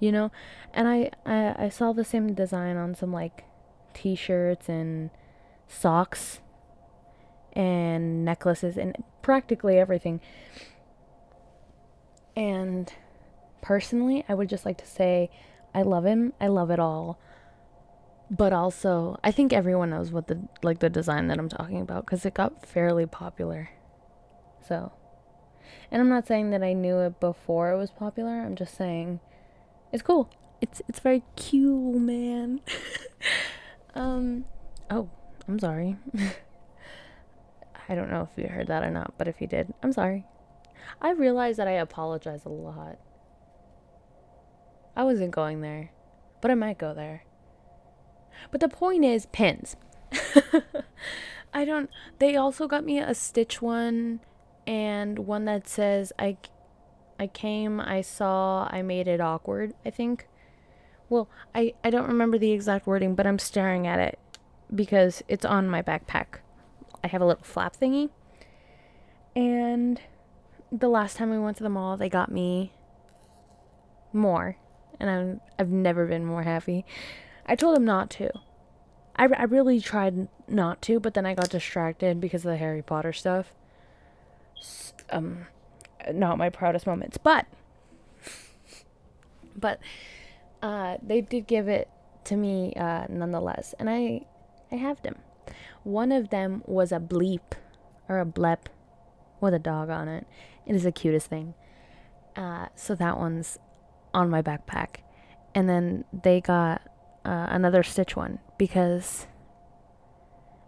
You 0.00 0.12
know? 0.12 0.30
And 0.74 0.88
I, 0.88 1.10
I, 1.24 1.66
I 1.66 1.68
saw 1.70 1.92
the 1.92 2.04
same 2.04 2.34
design 2.34 2.76
on 2.76 2.94
some 2.94 3.12
like 3.12 3.44
t 3.94 4.14
shirts 4.14 4.68
and 4.68 5.10
socks. 5.68 6.40
and 7.52 8.24
necklaces 8.24 8.76
and 8.76 9.02
practically 9.22 9.78
everything. 9.78 10.20
And 12.36 12.92
personally, 13.62 14.24
I 14.28 14.34
would 14.34 14.48
just 14.48 14.66
like 14.66 14.78
to 14.78 14.86
say 14.86 15.30
I 15.74 15.82
love 15.82 16.04
him. 16.04 16.34
I 16.40 16.48
love 16.48 16.70
it 16.70 16.78
all. 16.78 17.18
But 18.30 18.52
also, 18.52 19.18
I 19.24 19.30
think 19.32 19.52
everyone 19.52 19.90
knows 19.90 20.10
what 20.12 20.26
the 20.26 20.48
like 20.62 20.80
the 20.80 20.90
design 20.90 21.28
that 21.28 21.38
I'm 21.38 21.48
talking 21.48 21.80
about 21.80 22.06
cuz 22.06 22.26
it 22.26 22.34
got 22.34 22.66
fairly 22.66 23.06
popular. 23.06 23.70
So, 24.66 24.92
and 25.90 26.00
I'm 26.00 26.08
not 26.08 26.26
saying 26.26 26.50
that 26.50 26.62
I 26.62 26.72
knew 26.72 26.98
it 27.00 27.20
before 27.20 27.72
it 27.72 27.76
was 27.76 27.90
popular. 27.90 28.40
I'm 28.40 28.56
just 28.56 28.76
saying 28.76 29.20
it's 29.92 30.02
cool. 30.02 30.30
It's 30.60 30.82
it's 30.88 31.00
very 31.00 31.22
cool, 31.36 31.98
man. 31.98 32.60
um 33.94 34.44
oh, 34.90 35.08
I'm 35.48 35.58
sorry. 35.58 35.96
I 37.88 37.94
don't 37.94 38.10
know 38.10 38.28
if 38.30 38.42
you 38.42 38.48
heard 38.48 38.66
that 38.66 38.82
or 38.82 38.90
not, 38.90 39.14
but 39.16 39.28
if 39.28 39.40
you 39.40 39.46
did, 39.46 39.72
I'm 39.82 39.92
sorry. 39.92 40.24
I 41.00 41.10
realize 41.10 41.56
that 41.56 41.68
I 41.68 41.72
apologize 41.72 42.44
a 42.44 42.48
lot. 42.48 42.98
I 44.96 45.04
wasn't 45.04 45.30
going 45.30 45.60
there, 45.60 45.90
but 46.40 46.50
I 46.50 46.54
might 46.54 46.78
go 46.78 46.94
there. 46.94 47.24
But 48.50 48.60
the 48.60 48.68
point 48.68 49.04
is 49.04 49.26
pins. 49.26 49.76
I 51.54 51.64
don't 51.64 51.90
they 52.18 52.36
also 52.36 52.66
got 52.66 52.84
me 52.84 52.98
a 52.98 53.14
Stitch 53.14 53.62
one 53.62 54.20
and 54.66 55.20
one 55.20 55.44
that 55.44 55.68
says 55.68 56.12
I 56.18 56.36
I 57.18 57.26
came, 57.28 57.80
I 57.80 58.02
saw, 58.02 58.68
I 58.70 58.82
made 58.82 59.08
it 59.08 59.20
awkward, 59.20 59.72
I 59.86 59.90
think. 59.90 60.28
Well, 61.08 61.28
I 61.54 61.74
I 61.84 61.90
don't 61.90 62.08
remember 62.08 62.38
the 62.38 62.52
exact 62.52 62.86
wording, 62.86 63.14
but 63.14 63.26
I'm 63.26 63.38
staring 63.38 63.86
at 63.86 63.98
it 63.98 64.18
because 64.74 65.22
it's 65.28 65.44
on 65.44 65.68
my 65.68 65.82
backpack. 65.82 66.40
I 67.02 67.08
have 67.08 67.22
a 67.22 67.26
little 67.26 67.44
flap 67.44 67.76
thingy. 67.76 68.10
And 69.34 70.00
the 70.72 70.88
last 70.88 71.16
time 71.16 71.30
we 71.30 71.38
went 71.38 71.58
to 71.58 71.62
the 71.62 71.68
mall, 71.68 71.96
they 71.96 72.08
got 72.08 72.30
me 72.30 72.72
more. 74.12 74.56
And 74.98 75.10
I'm, 75.10 75.40
I've 75.58 75.68
never 75.68 76.06
been 76.06 76.24
more 76.24 76.42
happy. 76.42 76.84
I 77.44 77.54
told 77.54 77.76
them 77.76 77.84
not 77.84 78.10
to. 78.12 78.30
I, 79.14 79.26
I 79.26 79.44
really 79.44 79.80
tried 79.80 80.28
not 80.48 80.82
to, 80.82 80.98
but 80.98 81.14
then 81.14 81.26
I 81.26 81.34
got 81.34 81.50
distracted 81.50 82.20
because 82.20 82.44
of 82.44 82.50
the 82.50 82.56
Harry 82.56 82.82
Potter 82.82 83.12
stuff. 83.12 83.52
Um, 85.10 85.46
not 86.12 86.38
my 86.38 86.50
proudest 86.50 86.86
moments, 86.86 87.18
but 87.18 87.46
but 89.56 89.80
uh, 90.62 90.96
they 91.02 91.20
did 91.20 91.46
give 91.46 91.68
it 91.68 91.88
to 92.24 92.36
me 92.36 92.72
uh, 92.74 93.06
nonetheless, 93.08 93.74
and 93.78 93.88
I 93.88 94.22
I 94.70 94.76
have 94.76 95.02
them. 95.02 95.16
One 95.84 96.10
of 96.10 96.30
them 96.30 96.62
was 96.66 96.90
a 96.92 96.98
bleep 96.98 97.52
or 98.08 98.18
a 98.20 98.26
blep 98.26 98.68
with 99.40 99.54
a 99.54 99.58
dog 99.58 99.90
on 99.90 100.08
it. 100.08 100.26
It 100.66 100.74
is 100.74 100.82
the 100.82 100.92
cutest 100.92 101.28
thing. 101.28 101.54
Uh, 102.34 102.66
so 102.74 102.94
that 102.94 103.18
one's 103.18 103.58
on 104.12 104.28
my 104.28 104.42
backpack, 104.42 104.96
and 105.54 105.68
then 105.68 106.04
they 106.12 106.40
got 106.40 106.82
uh, 107.24 107.46
another 107.50 107.82
Stitch 107.82 108.16
one 108.16 108.38
because 108.58 109.26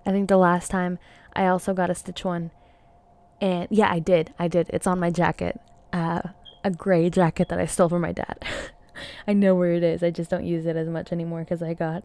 I 0.07 0.11
think 0.11 0.29
the 0.29 0.37
last 0.37 0.71
time 0.71 0.99
I 1.35 1.47
also 1.47 1.75
got 1.75 1.91
a 1.91 1.95
Stitch 1.95 2.25
one, 2.25 2.51
and 3.41 3.69
yeah, 3.71 3.91
I 3.91 3.99
did. 3.99 4.33
I 4.39 4.49
did. 4.49 4.71
It's 4.73 4.87
on 4.87 4.99
my 4.99 5.11
jacket. 5.11 5.61
Uh, 5.93 6.23
a 6.65 6.71
gray 6.71 7.09
jacket 7.11 7.49
that 7.49 7.59
I 7.59 7.67
stole 7.67 7.89
from 7.89 8.03
my 8.03 8.13
dad. 8.13 8.45
I 9.27 9.33
know 9.33 9.55
where 9.55 9.73
it 9.73 9.83
is. 9.83 10.03
I 10.03 10.11
just 10.11 10.31
don't 10.31 10.45
use 10.45 10.67
it 10.67 10.77
as 10.77 10.89
much 10.89 11.13
anymore 11.13 11.41
because 11.41 11.63
I 11.63 11.75
got 11.75 12.05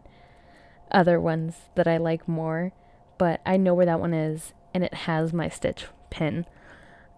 other 0.90 1.20
ones 1.20 1.56
that 1.74 1.88
I 1.88 1.96
like 1.96 2.28
more. 2.28 2.72
But 3.18 3.40
I 3.44 3.56
know 3.56 3.74
where 3.74 3.86
that 3.86 4.00
one 4.00 4.14
is, 4.14 4.52
and 4.72 4.84
it 4.84 4.94
has 4.94 5.32
my 5.32 5.48
Stitch 5.48 5.86
pin. 6.10 6.46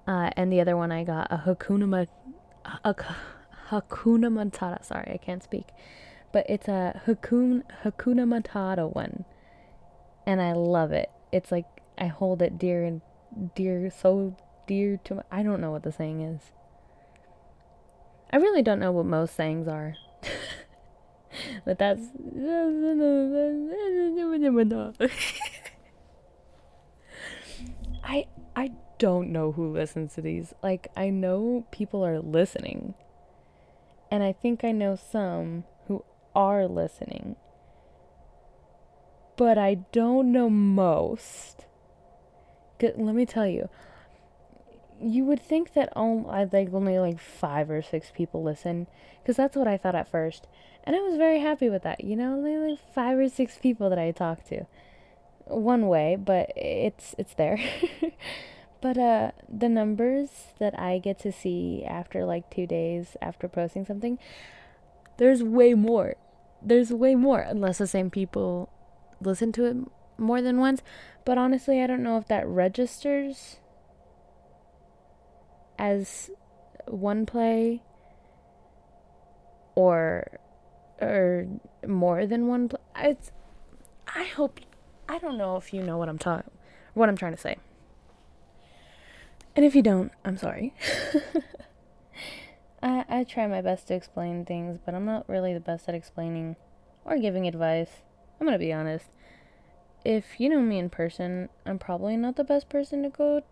Uh, 0.07 0.31
and 0.37 0.53
the 0.53 0.61
other 0.61 0.77
one 0.77 0.93
I 0.93 1.05
got 1.05 1.29
a 1.31 1.39
Hakuna 1.39 1.89
Ma- 1.89 2.81
a, 2.85 2.95
Hakuna 3.71 4.29
Matata. 4.31 4.85
Sorry, 4.85 5.11
I 5.13 5.17
can't 5.17 5.43
speak, 5.43 5.69
but 6.33 6.49
it's 6.49 6.69
a 6.69 7.01
Hakuna 7.07 7.63
Hakuna 7.85 8.25
Matata 8.25 8.95
one, 8.95 9.25
and 10.27 10.41
I 10.41 10.53
love 10.53 10.93
it. 10.93 11.11
It's 11.33 11.51
like 11.51 11.67
I 11.99 12.07
hold 12.07 12.43
it 12.43 12.59
dear 12.59 12.85
and 12.85 13.01
dear, 13.54 13.90
so 13.90 14.37
dear 14.66 14.99
to 15.04 15.16
my. 15.16 15.23
I 15.30 15.42
don't 15.42 15.61
know 15.61 15.71
what 15.71 15.83
the 15.83 15.92
saying 15.92 16.21
is. 16.21 16.40
I 18.30 18.37
really 18.37 18.62
don't 18.62 18.80
know 18.80 18.92
what 18.92 19.06
most 19.06 19.35
sayings 19.37 19.68
are. 19.68 19.95
but 21.64 21.78
that's 21.78 22.02
I 28.04 28.26
I 28.54 28.73
don't 28.99 29.30
know 29.30 29.52
who 29.52 29.73
listens 29.73 30.14
to 30.14 30.21
these. 30.21 30.54
Like 30.62 30.88
I 30.97 31.11
know 31.11 31.66
people 31.71 32.04
are 32.04 32.21
listening. 32.21 32.95
And 34.11 34.23
I 34.23 34.33
think 34.33 34.64
I 34.64 34.73
know 34.73 34.97
some 34.97 35.64
who 35.88 36.04
are 36.35 36.66
listening. 36.66 37.37
But 39.37 39.59
I 39.59 39.75
don't 39.75 40.33
know 40.33 40.49
most. 40.49 41.66
Let 42.83 42.99
me 42.99 43.26
tell 43.26 43.47
you. 43.47 43.68
You 45.00 45.25
would 45.25 45.40
think 45.40 45.75
that 45.75 45.92
only 45.95 46.49
like 46.52 46.73
only 46.73 46.99
like 46.99 47.21
5 47.21 47.71
or 47.71 47.83
6 47.83 48.12
people 48.14 48.42
listen 48.42 48.87
cuz 49.25 49.37
that's 49.37 49.56
what 49.56 49.68
I 49.68 49.76
thought 49.76 49.95
at 49.95 50.09
first. 50.09 50.47
And 50.85 50.97
I 50.97 51.00
was 51.00 51.16
very 51.16 51.40
happy 51.40 51.68
with 51.68 51.83
that. 51.83 52.04
You 52.04 52.16
know, 52.16 52.35
only 52.35 52.56
like 52.56 52.78
5 52.78 53.18
or 53.18 53.28
6 53.28 53.59
people 53.59 53.90
that 53.90 53.99
I 53.99 54.11
talked 54.11 54.47
to. 54.49 54.66
One 55.47 55.87
way, 55.88 56.16
but 56.16 56.52
it's 56.56 57.14
it's 57.18 57.35
there. 57.35 57.59
But 58.80 58.99
uh 58.99 59.33
the 59.49 59.68
numbers 59.68 60.28
that 60.59 60.78
I 60.78 60.99
get 60.99 61.18
to 61.21 61.33
see 61.33 61.83
after 61.85 62.25
like 62.25 62.50
2 62.50 62.66
days 62.66 63.16
after 63.21 63.49
posting 63.49 63.85
something, 63.85 64.18
there's 65.16 65.42
way 65.42 65.75
more. 65.75 66.14
There's 66.62 66.92
way 66.92 67.14
more 67.14 67.40
unless 67.40 67.78
the 67.78 67.87
same 67.87 68.11
people 68.11 68.68
listen 69.21 69.50
to 69.52 69.64
it 69.64 69.76
more 70.19 70.43
than 70.43 70.59
once. 70.59 70.83
But 71.25 71.39
honestly, 71.39 71.83
I 71.83 71.87
don't 71.87 72.03
know 72.03 72.19
if 72.19 72.27
that 72.29 72.47
registers 72.47 73.57
as 75.79 76.31
one 76.87 77.27
play 77.27 77.83
or 79.75 80.39
or 81.01 81.47
more 81.87 82.27
than 82.27 82.47
one 82.47 82.69
play. 82.69 82.81
It's 82.97 83.31
I 84.15 84.25
hope 84.25 84.61
I 85.09 85.19
don't 85.19 85.37
know 85.37 85.57
if 85.57 85.75
you 85.75 85.83
know 85.83 85.99
what 85.99 86.09
I'm 86.09 86.19
talking 86.19 86.51
what 86.97 87.09
I'm 87.11 87.17
trying 87.17 87.35
to 87.35 87.41
say. 87.41 87.59
And 89.55 89.65
if 89.65 89.75
you 89.75 89.83
don't, 89.83 90.11
I'm 90.25 90.39
sorry. 90.39 90.75
I, 92.83 93.05
I 93.09 93.25
try 93.25 93.47
my 93.47 93.61
best 93.61 93.89
to 93.89 93.95
explain 93.95 94.45
things, 94.45 94.79
but 94.85 94.95
I'm 94.95 95.05
not 95.05 95.29
really 95.29 95.53
the 95.53 95.61
best 95.61 95.89
at 95.89 95.95
explaining 95.95 96.57
or 97.05 97.19
giving 97.19 97.47
advice. 97.47 97.91
I'm 98.41 98.47
gonna 98.47 98.59
be 98.59 98.73
honest. 98.73 99.07
If 100.07 100.39
you 100.39 100.49
know 100.49 100.61
me 100.61 100.79
in 100.79 100.89
person, 100.89 101.49
I'm 101.65 101.79
probably 101.79 102.17
not 102.17 102.37
the 102.37 102.45
best 102.45 102.69
person 102.69 103.03
to 103.03 103.09
go 103.09 103.43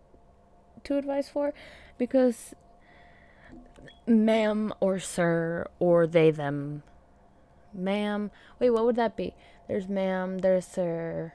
to 0.84 0.96
advice 0.96 1.28
for 1.28 1.52
because 1.98 2.54
ma'am 4.06 4.72
or 4.80 4.98
sir 4.98 5.66
or 5.78 6.06
they 6.06 6.30
them 6.30 6.82
ma'am 7.72 8.30
wait 8.60 8.68
what 8.68 8.84
would 8.84 8.96
that 8.96 9.16
be 9.16 9.34
there's 9.66 9.88
ma'am 9.88 10.38
there's 10.40 10.66
sir 10.66 11.32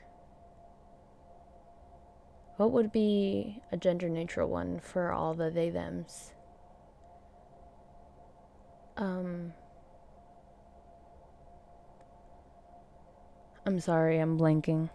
what 2.60 2.72
would 2.72 2.92
be 2.92 3.62
a 3.72 3.78
gender 3.78 4.10
neutral 4.10 4.50
one 4.50 4.82
for 4.82 5.14
all 5.14 5.34
the 5.34 5.50
they 5.50 5.70
thems? 5.70 6.34
Um, 8.98 9.54
I'm 13.66 13.80
sorry, 13.80 14.20
I'm 14.20 14.38
blanking. 14.38 14.90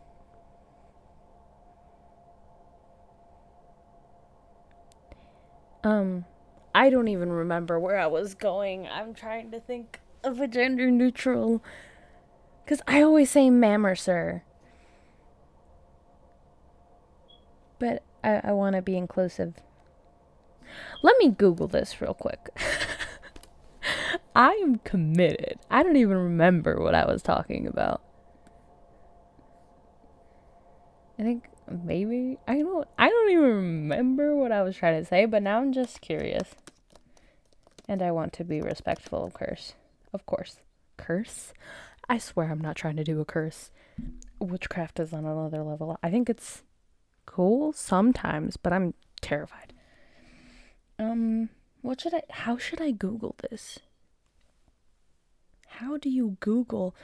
Um, 5.84 6.24
I 6.74 6.90
don't 6.90 7.08
even 7.08 7.32
remember 7.32 7.78
where 7.78 7.98
I 7.98 8.08
was 8.08 8.34
going. 8.34 8.88
I'm 8.88 9.14
trying 9.14 9.52
to 9.52 9.60
think 9.60 10.00
of 10.24 10.40
a 10.40 10.48
gender 10.48 10.90
neutral. 10.90 11.62
Because 12.64 12.82
I 12.88 13.02
always 13.02 13.30
say 13.30 13.50
ma'am 13.50 13.86
or 13.86 13.94
sir. 13.94 14.42
but 17.84 18.02
I, 18.22 18.40
I 18.44 18.52
want 18.52 18.76
to 18.76 18.82
be 18.82 18.96
inclusive. 18.96 19.54
Let 21.02 21.16
me 21.18 21.28
Google 21.28 21.68
this 21.68 22.00
real 22.00 22.14
quick. 22.14 22.48
I 24.36 24.52
am 24.62 24.78
committed. 24.78 25.58
I 25.70 25.82
don't 25.82 25.96
even 25.96 26.16
remember 26.16 26.80
what 26.80 26.94
I 26.94 27.04
was 27.04 27.22
talking 27.22 27.66
about. 27.66 28.00
I 31.18 31.22
think 31.22 31.44
maybe 31.70 32.38
I 32.46 32.58
don't 32.58 32.86
I 32.98 33.08
don't 33.08 33.30
even 33.30 33.42
remember 33.42 34.34
what 34.34 34.52
I 34.52 34.62
was 34.62 34.76
trying 34.76 35.02
to 35.02 35.08
say, 35.08 35.26
but 35.26 35.42
now 35.42 35.60
I'm 35.60 35.72
just 35.72 36.00
curious. 36.00 36.54
And 37.88 38.00
I 38.02 38.10
want 38.12 38.32
to 38.34 38.44
be 38.44 38.60
respectful 38.60 39.24
of 39.24 39.34
curse. 39.34 39.74
Of 40.12 40.24
course. 40.26 40.60
Curse? 40.96 41.52
I 42.08 42.18
swear 42.18 42.50
I'm 42.50 42.60
not 42.60 42.76
trying 42.76 42.96
to 42.96 43.04
do 43.04 43.20
a 43.20 43.24
curse. 43.24 43.70
Witchcraft 44.40 45.00
is 45.00 45.12
on 45.12 45.24
another 45.24 45.62
level. 45.62 45.98
I 46.02 46.10
think 46.10 46.30
it's 46.30 46.62
cool 47.26 47.72
sometimes, 47.72 48.56
but 48.56 48.72
I'm 48.72 48.94
terrified. 49.20 49.72
Um, 50.98 51.50
what 51.82 52.00
should 52.00 52.14
I, 52.14 52.22
how 52.30 52.56
should 52.56 52.80
I 52.80 52.90
Google 52.90 53.36
this? 53.50 53.78
How 55.66 55.96
do 55.96 56.08
you 56.08 56.36
Google? 56.40 56.94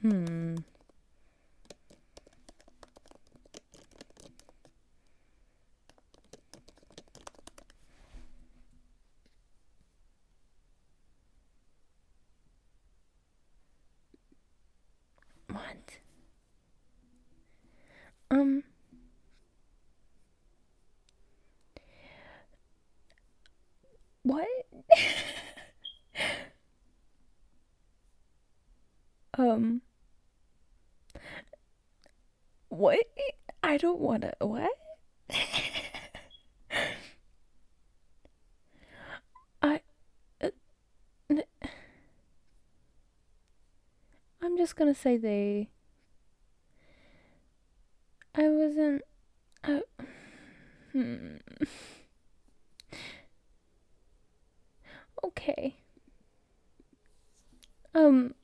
Hmm. 0.00 0.56
What? 15.60 15.98
Um. 18.30 18.62
What? 24.22 24.46
um. 29.38 29.82
What? 32.70 32.98
I 33.62 33.76
don't 33.76 34.00
want 34.00 34.22
to. 34.22 34.32
What? 34.40 34.70
I. 39.62 39.80
Uh, 40.42 40.50
n- 41.30 41.42
I'm 44.42 44.56
just 44.70 44.76
gonna 44.76 44.94
say 44.94 45.16
they. 45.16 45.68
I 48.36 48.48
wasn't. 48.48 49.02
I. 49.64 49.82
Hmm. 50.92 51.38
Okay. 55.24 55.74
Um. 57.96 58.34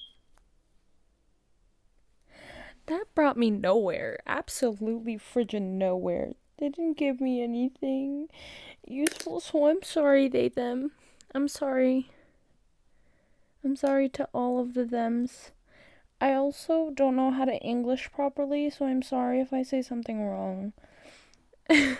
That 2.87 3.05
brought 3.15 3.37
me 3.37 3.51
nowhere. 3.53 4.19
Absolutely 4.27 5.17
friggin' 5.17 5.79
nowhere. 5.79 6.33
They 6.59 6.71
didn't 6.71 6.99
give 6.99 7.21
me 7.21 7.41
anything 7.41 8.27
useful, 8.85 9.39
so 9.39 9.69
I'm 9.69 9.85
sorry, 9.85 10.27
they, 10.29 10.49
them. 10.49 10.91
I'm 11.33 11.47
sorry. 11.47 12.11
I'm 13.65 13.77
sorry 13.77 14.09
to 14.09 14.29
all 14.35 14.59
of 14.59 14.75
the 14.75 14.85
thems. 14.85 15.53
I 16.21 16.33
also 16.33 16.91
don't 16.91 17.17
know 17.17 17.31
how 17.31 17.45
to 17.45 17.57
English 17.59 18.11
properly, 18.13 18.71
so 18.71 18.87
I'm 18.87 19.03
sorry 19.03 19.41
if 19.41 19.53
I 19.53 19.63
say 19.63 19.83
something 19.83 20.23
wrong. 20.23 20.73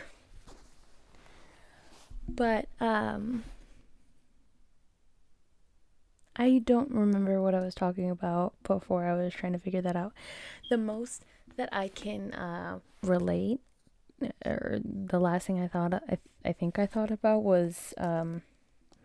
but, 2.29 2.67
um. 2.81 3.45
I 6.39 6.59
don't 6.59 6.91
remember 6.91 7.41
what 7.41 7.55
I 7.55 7.61
was 7.61 7.75
talking 7.75 8.11
about 8.11 8.53
before 8.63 9.07
I 9.07 9.15
was 9.15 9.33
trying 9.33 9.55
to 9.55 9.59
figure 9.59 9.81
that 9.81 9.97
out. 9.97 10.13
The 10.69 10.77
most 10.77 11.25
that 11.57 11.71
I 11.73 11.89
can 11.89 12.33
uh, 12.35 12.81
relate, 13.03 13.61
or 14.45 14.79
the 14.85 15.19
last 15.19 15.47
thing 15.47 15.61
I 15.61 15.69
thought, 15.69 15.95
I, 15.95 15.99
th- 16.07 16.21
I 16.45 16.53
think 16.53 16.79
I 16.79 16.87
thought 16.87 17.11
about 17.11 17.43
was 17.43 17.95
um, 17.97 18.43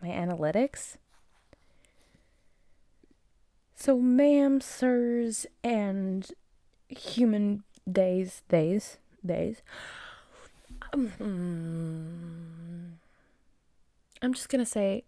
my 0.01 0.09
analytics. 0.09 0.97
So, 3.81 3.97
ma'am, 3.97 4.61
sirs, 4.61 5.47
and 5.63 6.31
human 6.87 7.63
days, 7.91 8.43
days, 8.47 8.99
days. 9.25 9.63
Um, 10.93 12.99
I'm 14.21 14.35
just 14.35 14.49
gonna 14.49 14.67
say 14.67 15.05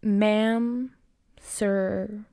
ma'am, 0.00 0.92
sir, 1.40 2.24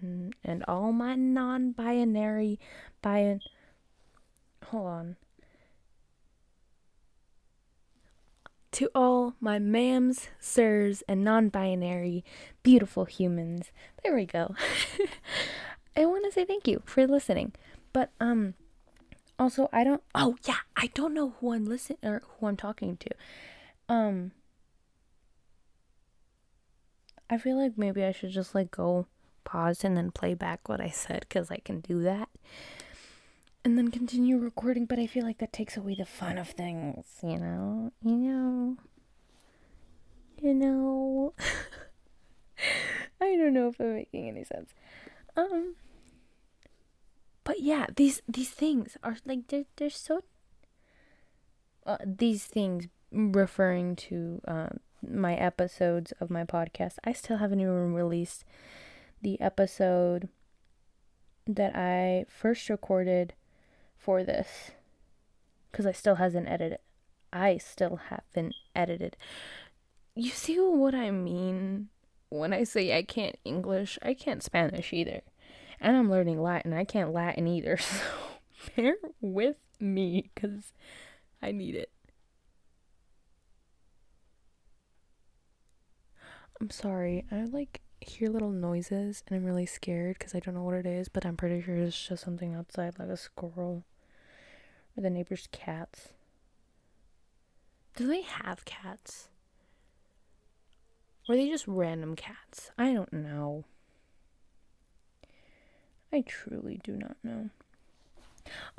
and 0.00 0.64
all 0.68 0.92
my 0.92 1.16
non 1.16 1.72
binary, 1.72 2.60
bi. 3.02 3.40
Hold 4.66 4.86
on. 4.86 5.16
To 8.76 8.90
all 8.94 9.32
my 9.40 9.58
ma'ams, 9.58 10.28
sirs, 10.38 11.02
and 11.08 11.24
non 11.24 11.48
binary 11.48 12.22
beautiful 12.62 13.06
humans. 13.06 13.72
There 14.04 14.14
we 14.14 14.26
go. 14.26 14.54
I 15.96 16.04
want 16.04 16.26
to 16.26 16.30
say 16.30 16.44
thank 16.44 16.68
you 16.68 16.82
for 16.84 17.06
listening. 17.06 17.54
But, 17.94 18.10
um, 18.20 18.52
also, 19.38 19.70
I 19.72 19.82
don't. 19.82 20.02
Oh, 20.14 20.36
yeah, 20.46 20.58
I 20.76 20.88
don't 20.88 21.14
know 21.14 21.36
who 21.40 21.54
I'm 21.54 21.64
listening 21.64 22.00
or 22.02 22.20
who 22.38 22.48
I'm 22.48 22.56
talking 22.58 22.98
to. 22.98 23.08
Um, 23.88 24.32
I 27.30 27.38
feel 27.38 27.56
like 27.56 27.78
maybe 27.78 28.04
I 28.04 28.12
should 28.12 28.32
just 28.32 28.54
like 28.54 28.70
go 28.70 29.06
pause 29.44 29.84
and 29.84 29.96
then 29.96 30.10
play 30.10 30.34
back 30.34 30.68
what 30.68 30.82
I 30.82 30.90
said 30.90 31.20
because 31.20 31.50
I 31.50 31.62
can 31.64 31.80
do 31.80 32.02
that. 32.02 32.28
And 33.66 33.76
then 33.76 33.90
continue 33.90 34.38
recording, 34.38 34.86
but 34.86 35.00
I 35.00 35.08
feel 35.08 35.24
like 35.24 35.38
that 35.38 35.52
takes 35.52 35.76
away 35.76 35.96
the 35.96 36.06
fun 36.06 36.38
of 36.38 36.50
things, 36.50 37.04
you 37.20 37.36
know? 37.36 37.90
You 38.00 38.14
know? 38.14 38.76
You 40.40 40.54
know? 40.54 41.34
I 43.20 43.34
don't 43.34 43.52
know 43.52 43.66
if 43.66 43.80
I'm 43.80 43.94
making 43.94 44.28
any 44.28 44.44
sense. 44.44 44.72
Um 45.36 45.74
but 47.42 47.58
yeah, 47.58 47.86
these 47.96 48.22
these 48.28 48.50
things 48.50 48.96
are 49.02 49.16
like 49.26 49.48
they're 49.48 49.64
they're 49.74 49.90
so 49.90 50.20
uh, 51.84 51.96
these 52.06 52.44
things 52.44 52.86
referring 53.10 53.96
to 53.96 54.42
um 54.46 54.78
my 55.02 55.34
episodes 55.34 56.12
of 56.20 56.30
my 56.30 56.44
podcast. 56.44 56.98
I 57.02 57.12
still 57.12 57.38
haven't 57.38 57.58
even 57.58 57.94
released 57.94 58.44
the 59.22 59.40
episode 59.40 60.28
that 61.48 61.74
I 61.74 62.26
first 62.28 62.70
recorded 62.70 63.34
for 64.06 64.22
this 64.22 64.70
because 65.70 65.84
I 65.84 65.92
still 65.92 66.14
hasn't 66.14 66.48
edited. 66.48 66.78
I 67.32 67.58
still 67.58 68.00
haven't 68.08 68.54
edited. 68.74 69.16
You 70.14 70.30
see 70.30 70.58
what 70.58 70.94
I 70.94 71.10
mean 71.10 71.88
when 72.28 72.52
I 72.52 72.62
say 72.62 72.96
I 72.96 73.02
can't 73.02 73.36
English? 73.44 73.98
I 74.02 74.14
can't 74.14 74.44
Spanish 74.44 74.92
either. 74.92 75.22
And 75.80 75.96
I'm 75.96 76.08
learning 76.08 76.40
Latin. 76.40 76.72
I 76.72 76.84
can't 76.84 77.12
Latin 77.12 77.46
either. 77.46 77.78
So 78.58 78.70
bear 78.74 78.94
with 79.20 79.58
me 79.78 80.30
because 80.34 80.72
I 81.42 81.52
need 81.52 81.74
it. 81.74 81.90
I'm 86.58 86.70
sorry. 86.70 87.26
I 87.30 87.44
like 87.44 87.82
hear 88.00 88.30
little 88.30 88.50
noises 88.50 89.22
and 89.28 89.36
I'm 89.36 89.44
really 89.44 89.66
scared 89.66 90.18
because 90.18 90.34
I 90.34 90.40
don't 90.40 90.54
know 90.54 90.62
what 90.62 90.74
it 90.74 90.86
is, 90.86 91.10
but 91.10 91.26
I'm 91.26 91.36
pretty 91.36 91.60
sure 91.60 91.76
it's 91.76 92.08
just 92.08 92.24
something 92.24 92.54
outside, 92.54 92.98
like 92.98 93.08
a 93.08 93.16
squirrel 93.16 93.84
or 94.96 95.02
the 95.02 95.10
neighbor's 95.10 95.48
cats. 95.52 96.08
Do 97.94 98.06
they 98.06 98.22
have 98.22 98.64
cats? 98.64 99.28
Or 101.28 101.34
are 101.34 101.38
they 101.38 101.48
just 101.48 101.66
random 101.66 102.14
cats? 102.14 102.70
I 102.78 102.92
don't 102.92 103.12
know. 103.12 103.64
I 106.12 106.22
truly 106.22 106.80
do 106.82 106.96
not 106.96 107.16
know. 107.24 107.50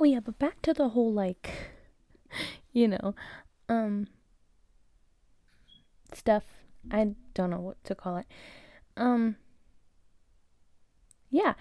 Oh 0.00 0.04
yeah, 0.04 0.20
but 0.20 0.38
back 0.38 0.62
to 0.62 0.72
the 0.72 0.90
whole 0.90 1.12
like 1.12 1.50
you 2.72 2.88
know, 2.88 3.14
um 3.68 4.08
stuff 6.14 6.44
I 6.90 7.14
don't 7.34 7.50
know 7.50 7.60
what 7.60 7.82
to 7.84 7.94
call 7.94 8.16
it. 8.16 8.26
Um 8.96 9.36
yeah, 11.30 11.54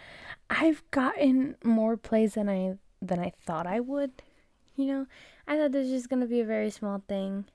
I've 0.49 0.83
gotten 0.91 1.55
more 1.63 1.97
plays 1.97 2.35
than 2.35 2.47
I 2.49 2.77
than 3.01 3.19
I 3.19 3.31
thought 3.45 3.67
I 3.67 3.79
would. 3.79 4.23
You 4.77 4.85
know, 4.85 5.07
I 5.47 5.57
thought 5.57 5.71
this 5.73 5.89
was 5.89 5.91
just 5.91 6.09
gonna 6.09 6.27
be 6.27 6.39
a 6.39 6.45
very 6.45 6.69
small 6.69 7.01
thing, 7.07 7.45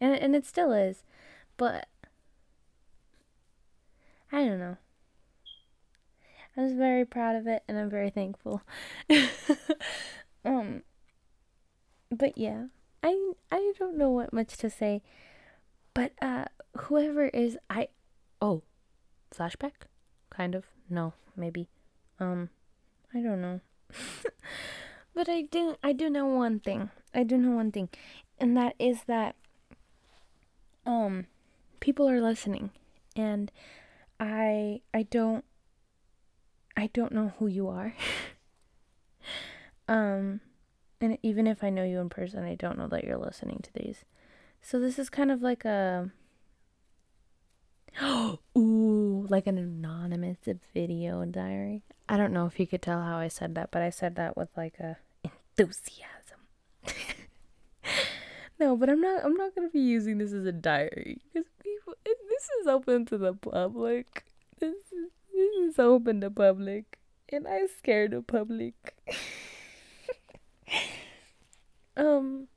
and 0.00 0.14
and 0.14 0.36
it 0.36 0.46
still 0.46 0.72
is, 0.72 1.02
but 1.56 1.88
I 4.30 4.44
don't 4.44 4.58
know. 4.58 4.76
I 6.56 6.62
was 6.62 6.72
very 6.72 7.04
proud 7.04 7.34
of 7.36 7.46
it, 7.46 7.62
and 7.66 7.78
I'm 7.78 7.90
very 7.90 8.10
thankful. 8.10 8.62
um, 10.44 10.82
but 12.10 12.36
yeah, 12.36 12.66
I 13.02 13.32
I 13.50 13.72
don't 13.78 13.96
know 13.96 14.10
what 14.10 14.32
much 14.32 14.56
to 14.58 14.70
say, 14.70 15.02
but 15.94 16.12
uh, 16.20 16.44
whoever 16.76 17.26
is 17.28 17.58
I 17.70 17.88
oh 18.40 18.62
flashback? 19.34 19.88
Kind 20.30 20.54
of? 20.54 20.66
No 20.90 21.14
maybe. 21.36 21.68
Um 22.20 22.50
I 23.14 23.20
don't 23.20 23.40
know 23.40 23.60
but 25.16 25.28
I 25.28 25.42
do 25.42 25.74
I 25.82 25.92
do 25.92 26.08
know 26.08 26.26
one 26.26 26.60
thing 26.60 26.90
I 27.12 27.24
do 27.24 27.36
know 27.36 27.56
one 27.56 27.72
thing 27.72 27.88
and 28.38 28.56
that 28.56 28.76
is 28.78 29.02
that 29.08 29.34
um 30.84 31.26
people 31.80 32.08
are 32.08 32.20
listening 32.20 32.70
and 33.16 33.50
I 34.20 34.82
I 34.94 35.02
don't 35.02 35.44
I 36.76 36.90
don't 36.92 37.12
know 37.12 37.32
who 37.38 37.46
you 37.46 37.68
are. 37.68 37.94
um, 39.88 40.40
and 41.00 41.18
even 41.22 41.46
if 41.46 41.64
I 41.64 41.70
know 41.70 41.84
you 41.84 42.00
in 42.00 42.10
person, 42.10 42.44
I 42.44 42.54
don't 42.54 42.78
know 42.78 42.88
that 42.88 43.04
you're 43.04 43.16
listening 43.16 43.60
to 43.62 43.72
these. 43.72 44.04
So 44.60 44.78
this 44.78 44.98
is 44.98 45.08
kind 45.08 45.30
of 45.30 45.40
like 45.40 45.64
a 45.64 46.10
ooh, 48.02 49.26
like 49.30 49.46
an 49.46 49.56
anonymous 49.56 50.36
video 50.74 51.24
diary. 51.24 51.82
I 52.08 52.16
don't 52.16 52.32
know 52.32 52.46
if 52.46 52.60
you 52.60 52.66
could 52.66 52.82
tell 52.82 53.00
how 53.00 53.16
I 53.16 53.28
said 53.28 53.54
that, 53.54 53.70
but 53.70 53.82
I 53.82 53.90
said 53.90 54.16
that 54.16 54.36
with 54.36 54.50
like 54.56 54.78
a 54.78 54.98
enthusiasm. 55.58 56.40
no, 58.60 58.76
but 58.76 58.88
I'm 58.90 59.00
not 59.00 59.24
I'm 59.24 59.34
not 59.34 59.54
to 59.54 59.68
be 59.70 59.80
using 59.80 60.18
this 60.18 60.32
as 60.32 60.44
a 60.44 60.52
diary 60.52 61.20
because 61.32 61.48
people 61.62 61.94
this 62.04 62.48
is 62.60 62.66
open 62.66 63.06
to 63.06 63.18
the 63.18 63.34
public. 63.34 64.24
This 64.58 64.74
is 64.74 65.10
this 65.34 65.70
is 65.70 65.78
open 65.78 66.20
to 66.20 66.30
public 66.30 66.98
and 67.28 67.46
I 67.48 67.66
scare 67.66 68.08
the 68.08 68.22
public. 68.22 68.74
um 71.96 72.48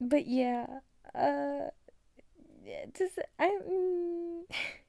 but 0.00 0.26
yeah, 0.26 0.66
uh 1.14 1.70
just 2.96 3.18
I 3.38 3.58
mm, 3.68 4.42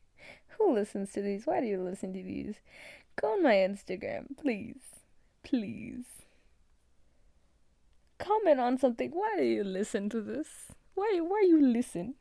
who 0.58 0.74
listens 0.74 1.12
to 1.14 1.22
these? 1.22 1.46
Why 1.46 1.60
do 1.60 1.68
you 1.68 1.82
listen 1.82 2.14
to 2.14 2.24
these? 2.24 2.56
Go 3.22 3.34
on 3.34 3.44
my 3.44 3.56
Instagram, 3.56 4.38
please. 4.38 4.82
Please. 5.44 6.21
Comment 8.22 8.60
on 8.60 8.78
something. 8.78 9.12
Why 9.12 9.36
do 9.38 9.44
you 9.44 9.64
listen 9.64 10.10
to 10.10 10.22
this? 10.22 10.48
Why 10.94 11.20
why 11.22 11.44
you 11.48 11.60
listen? 11.62 12.16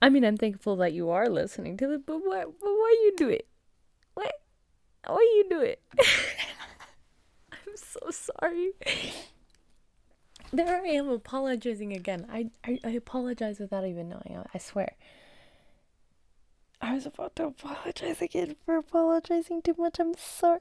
I 0.00 0.08
mean, 0.08 0.24
I'm 0.24 0.36
thankful 0.36 0.76
that 0.76 0.92
you 0.92 1.10
are 1.10 1.28
listening 1.28 1.76
to 1.78 1.92
it, 1.92 2.06
but 2.06 2.18
why 2.18 2.44
but 2.44 2.74
why 2.82 2.96
you 3.04 3.14
do 3.16 3.28
it? 3.28 3.46
Why 4.14 4.30
why 5.06 5.20
you 5.36 5.46
do 5.48 5.60
it? 5.60 5.82
I'm 7.52 7.76
so 7.76 8.10
sorry 8.10 8.72
there 10.52 10.82
I 10.82 10.88
am 10.88 11.08
apologizing 11.08 11.92
again. 11.92 12.26
I, 12.30 12.50
I, 12.64 12.78
I 12.84 12.90
apologize 12.90 13.58
without 13.58 13.84
even 13.86 14.08
knowing. 14.08 14.36
I, 14.36 14.44
I 14.54 14.58
swear. 14.58 14.94
I 16.80 16.94
was 16.94 17.06
about 17.06 17.36
to 17.36 17.46
apologize 17.46 18.22
again 18.22 18.56
for 18.64 18.76
apologizing 18.76 19.62
too 19.62 19.74
much. 19.78 19.98
I'm 19.98 20.14
sorry. 20.16 20.60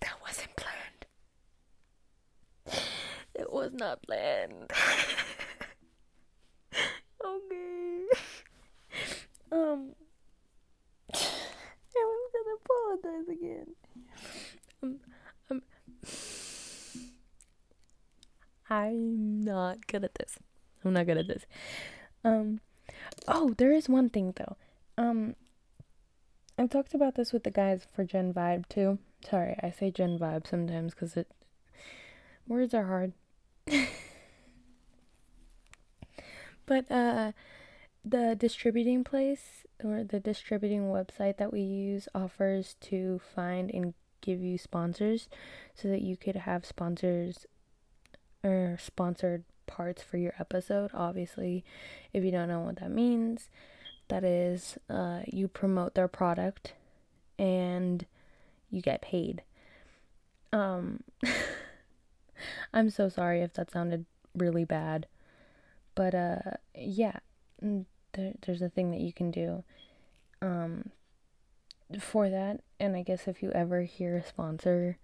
that 0.00 0.16
wasn't 0.22 0.56
planned. 0.56 0.97
It 3.34 3.52
was 3.52 3.72
not 3.72 4.02
planned. 4.02 4.72
okay. 7.24 8.04
Um. 9.50 9.94
I 11.14 11.16
was 11.94 12.30
gonna 12.34 12.56
apologize 12.64 13.28
again. 13.28 13.68
Um, 14.82 15.00
um. 15.50 15.62
I'm 18.68 19.40
not 19.40 19.86
good 19.86 20.04
at 20.04 20.14
this. 20.16 20.38
I'm 20.84 20.92
not 20.92 21.06
good 21.06 21.18
at 21.18 21.28
this. 21.28 21.46
Um 22.24 22.60
oh, 23.26 23.54
there 23.56 23.72
is 23.72 23.88
one 23.88 24.10
thing 24.10 24.34
though. 24.36 24.56
Um 24.96 25.34
I've 26.58 26.70
talked 26.70 26.92
about 26.94 27.14
this 27.14 27.32
with 27.32 27.44
the 27.44 27.50
guys 27.50 27.86
for 27.94 28.04
Gen 28.04 28.34
Vibe 28.34 28.68
too. 28.68 28.98
Sorry, 29.28 29.56
I 29.62 29.70
say 29.70 29.90
Gen 29.90 30.18
Vibe 30.18 30.46
sometimes 30.46 30.92
cuz 30.94 31.16
it 31.16 31.28
words 32.48 32.74
are 32.74 32.86
hard. 32.86 33.12
but 36.66 36.90
uh 36.90 37.32
the 38.04 38.34
distributing 38.38 39.04
place 39.04 39.66
or 39.84 40.02
the 40.02 40.20
distributing 40.20 40.84
website 40.84 41.36
that 41.36 41.52
we 41.52 41.60
use 41.60 42.08
offers 42.14 42.76
to 42.80 43.20
find 43.34 43.70
and 43.70 43.92
give 44.20 44.40
you 44.40 44.58
sponsors 44.58 45.28
so 45.74 45.88
that 45.88 46.02
you 46.02 46.16
could 46.16 46.36
have 46.36 46.64
sponsors 46.64 47.46
or 48.42 48.76
sponsored 48.80 49.44
parts 49.66 50.02
for 50.02 50.16
your 50.16 50.34
episode. 50.38 50.90
Obviously, 50.94 51.64
if 52.12 52.24
you 52.24 52.30
don't 52.30 52.48
know 52.48 52.60
what 52.60 52.76
that 52.76 52.90
means, 52.90 53.48
that 54.08 54.24
is 54.24 54.78
uh, 54.88 55.20
you 55.26 55.48
promote 55.48 55.94
their 55.94 56.08
product 56.08 56.72
and 57.38 58.06
you 58.70 58.80
get 58.80 59.02
paid. 59.02 59.42
Um, 60.52 61.04
I'm 62.72 62.90
so 62.90 63.08
sorry 63.08 63.42
if 63.42 63.54
that 63.54 63.70
sounded 63.70 64.04
really 64.34 64.64
bad, 64.64 65.06
but 65.94 66.14
uh, 66.14 66.38
yeah, 66.74 67.18
there, 67.60 68.34
there's 68.46 68.62
a 68.62 68.68
thing 68.68 68.90
that 68.90 69.00
you 69.00 69.12
can 69.12 69.30
do 69.30 69.64
um, 70.40 70.90
for 71.98 72.28
that. 72.28 72.60
And 72.78 72.96
I 72.96 73.02
guess 73.02 73.26
if 73.26 73.42
you 73.42 73.50
ever 73.52 73.82
hear 73.82 74.16
a 74.16 74.24
sponsor 74.24 74.98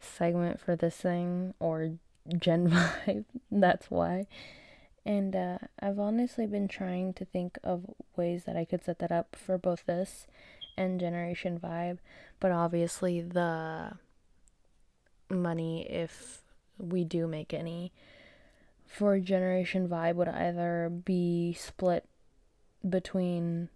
segment 0.00 0.60
for 0.60 0.76
this 0.76 0.96
thing 0.96 1.54
or 1.58 1.92
Gen 2.38 2.70
Vibe. 3.06 3.24
That's 3.50 3.90
why. 3.90 4.26
And 5.06 5.36
uh, 5.36 5.58
I've 5.80 5.98
honestly 5.98 6.46
been 6.46 6.68
trying 6.68 7.12
to 7.14 7.24
think 7.24 7.58
of 7.62 7.84
ways 8.16 8.44
that 8.44 8.56
I 8.56 8.64
could 8.64 8.84
set 8.84 8.98
that 9.00 9.12
up 9.12 9.36
for 9.36 9.58
both 9.58 9.84
this 9.86 10.26
and 10.76 10.98
Generation 10.98 11.58
Vibe. 11.58 11.98
But 12.40 12.52
obviously, 12.52 13.20
the 13.20 13.92
money, 15.28 15.86
if 15.90 16.42
we 16.78 17.04
do 17.04 17.26
make 17.26 17.54
any, 17.54 17.92
for 18.86 19.18
Generation 19.18 19.88
Vibe 19.88 20.14
would 20.16 20.28
either 20.28 20.90
be 20.90 21.52
split 21.54 22.04
between 22.88 23.68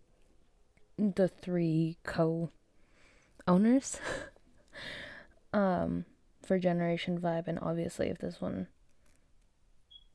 the 0.97 1.29
three 1.29 1.97
co 2.03 2.51
owners. 3.47 3.99
um, 5.53 6.05
for 6.43 6.59
Generation 6.59 7.21
Vibe, 7.21 7.47
and 7.47 7.59
obviously, 7.61 8.09
if 8.09 8.19
this 8.19 8.41
one, 8.41 8.69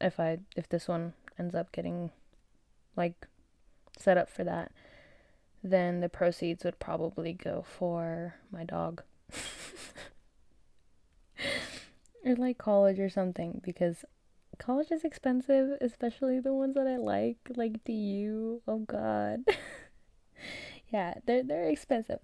if 0.01 0.19
I, 0.19 0.39
if 0.55 0.67
this 0.67 0.87
one 0.87 1.13
ends 1.37 1.53
up 1.53 1.71
getting, 1.71 2.11
like, 2.95 3.27
set 3.99 4.17
up 4.17 4.29
for 4.29 4.43
that, 4.43 4.71
then 5.63 5.99
the 5.99 6.09
proceeds 6.09 6.63
would 6.63 6.79
probably 6.79 7.33
go 7.33 7.63
for 7.65 8.35
my 8.51 8.63
dog. 8.63 9.03
or 12.25 12.35
like 12.35 12.57
college 12.57 12.99
or 12.99 13.09
something 13.09 13.61
because 13.63 14.05
college 14.57 14.91
is 14.91 15.03
expensive, 15.03 15.77
especially 15.81 16.39
the 16.39 16.53
ones 16.53 16.75
that 16.75 16.87
I 16.87 16.97
like, 16.97 17.37
like 17.55 17.83
DU. 17.83 18.61
Oh 18.67 18.79
god. 18.79 19.43
yeah, 20.91 21.15
they're 21.25 21.43
they're 21.43 21.69
expensive. 21.69 22.19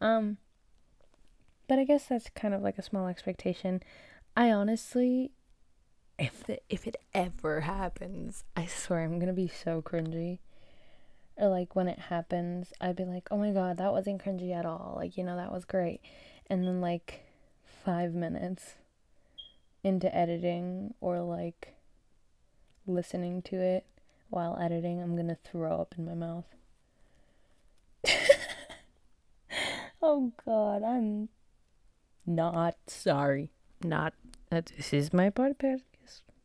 Um 0.00 0.38
but 1.66 1.78
I 1.78 1.84
guess 1.84 2.06
that's 2.06 2.30
kind 2.30 2.54
of 2.54 2.62
like 2.62 2.78
a 2.78 2.82
small 2.82 3.08
expectation. 3.08 3.82
I 4.36 4.50
honestly 4.50 5.32
if 6.18 6.44
the 6.44 6.58
if 6.68 6.86
it 6.86 6.96
ever 7.14 7.60
happens, 7.60 8.44
I 8.56 8.66
swear 8.66 9.04
I'm 9.04 9.18
gonna 9.18 9.32
be 9.32 9.48
so 9.48 9.82
cringy. 9.82 10.38
Or 11.36 11.48
like 11.48 11.76
when 11.76 11.86
it 11.86 12.00
happens, 12.00 12.72
I'd 12.80 12.96
be 12.96 13.04
like, 13.04 13.28
oh 13.30 13.36
my 13.36 13.52
god, 13.52 13.76
that 13.78 13.92
wasn't 13.92 14.24
cringy 14.24 14.52
at 14.52 14.66
all. 14.66 14.94
Like, 14.96 15.16
you 15.16 15.22
know, 15.22 15.36
that 15.36 15.52
was 15.52 15.64
great. 15.64 16.00
And 16.48 16.64
then 16.64 16.80
like 16.80 17.22
five 17.84 18.12
minutes 18.12 18.74
into 19.88 20.14
editing 20.14 20.94
or 21.00 21.20
like 21.20 21.74
listening 22.86 23.42
to 23.42 23.56
it 23.56 23.84
while 24.30 24.58
editing, 24.60 25.00
I'm 25.00 25.16
gonna 25.16 25.38
throw 25.42 25.80
up 25.80 25.94
in 25.96 26.04
my 26.04 26.14
mouth. 26.14 26.44
oh 30.02 30.32
god, 30.44 30.82
I'm 30.82 31.28
not 32.26 32.76
sorry. 32.86 33.50
Not 33.82 34.12
uh, 34.52 34.62
this 34.76 34.92
is 34.92 35.12
my 35.12 35.30
podcast, 35.30 35.82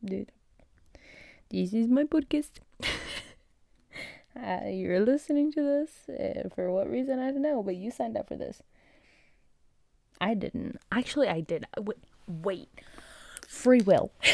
dude. 0.03 0.31
This 1.49 1.73
is 1.73 1.87
my 1.87 2.03
podcast. 2.03 2.51
uh, 4.41 4.67
you're 4.67 5.01
listening 5.01 5.51
to 5.51 5.61
this 5.61 6.09
uh, 6.09 6.49
for 6.55 6.71
what 6.71 6.89
reason 6.89 7.19
I 7.19 7.31
don't 7.31 7.41
know, 7.41 7.61
but 7.61 7.75
you 7.75 7.91
signed 7.91 8.17
up 8.17 8.29
for 8.29 8.37
this. 8.37 8.63
I 10.21 10.35
didn't. 10.35 10.79
Actually, 10.91 11.27
I 11.27 11.41
did. 11.41 11.65
Wait, 11.77 11.97
wait. 12.27 12.69
Free 13.53 13.81
will. 13.81 14.11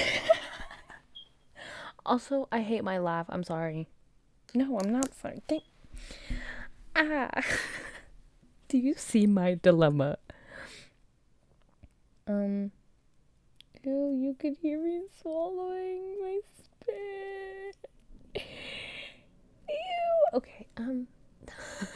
also, 2.06 2.48
I 2.52 2.62
hate 2.62 2.84
my 2.84 2.98
laugh. 2.98 3.28
I'm 3.30 3.44
sorry. 3.44 3.88
No, 4.54 4.80
I'm 4.80 4.92
not 4.92 5.14
sorry. 5.14 5.42
Thank- 5.48 5.64
ah. 6.96 7.30
Do 8.70 8.78
you 8.78 8.94
see 8.96 9.28
my 9.28 9.56
dilemma? 9.56 10.18
Um. 12.28 12.72
Ew, 13.84 14.14
you 14.14 14.36
could 14.38 14.58
hear 14.62 14.80
me 14.84 15.02
swallowing 15.22 16.18
my 16.22 16.40
spit. 16.62 18.44
Ew. 19.68 20.26
Okay, 20.34 20.68
um. 20.78 21.08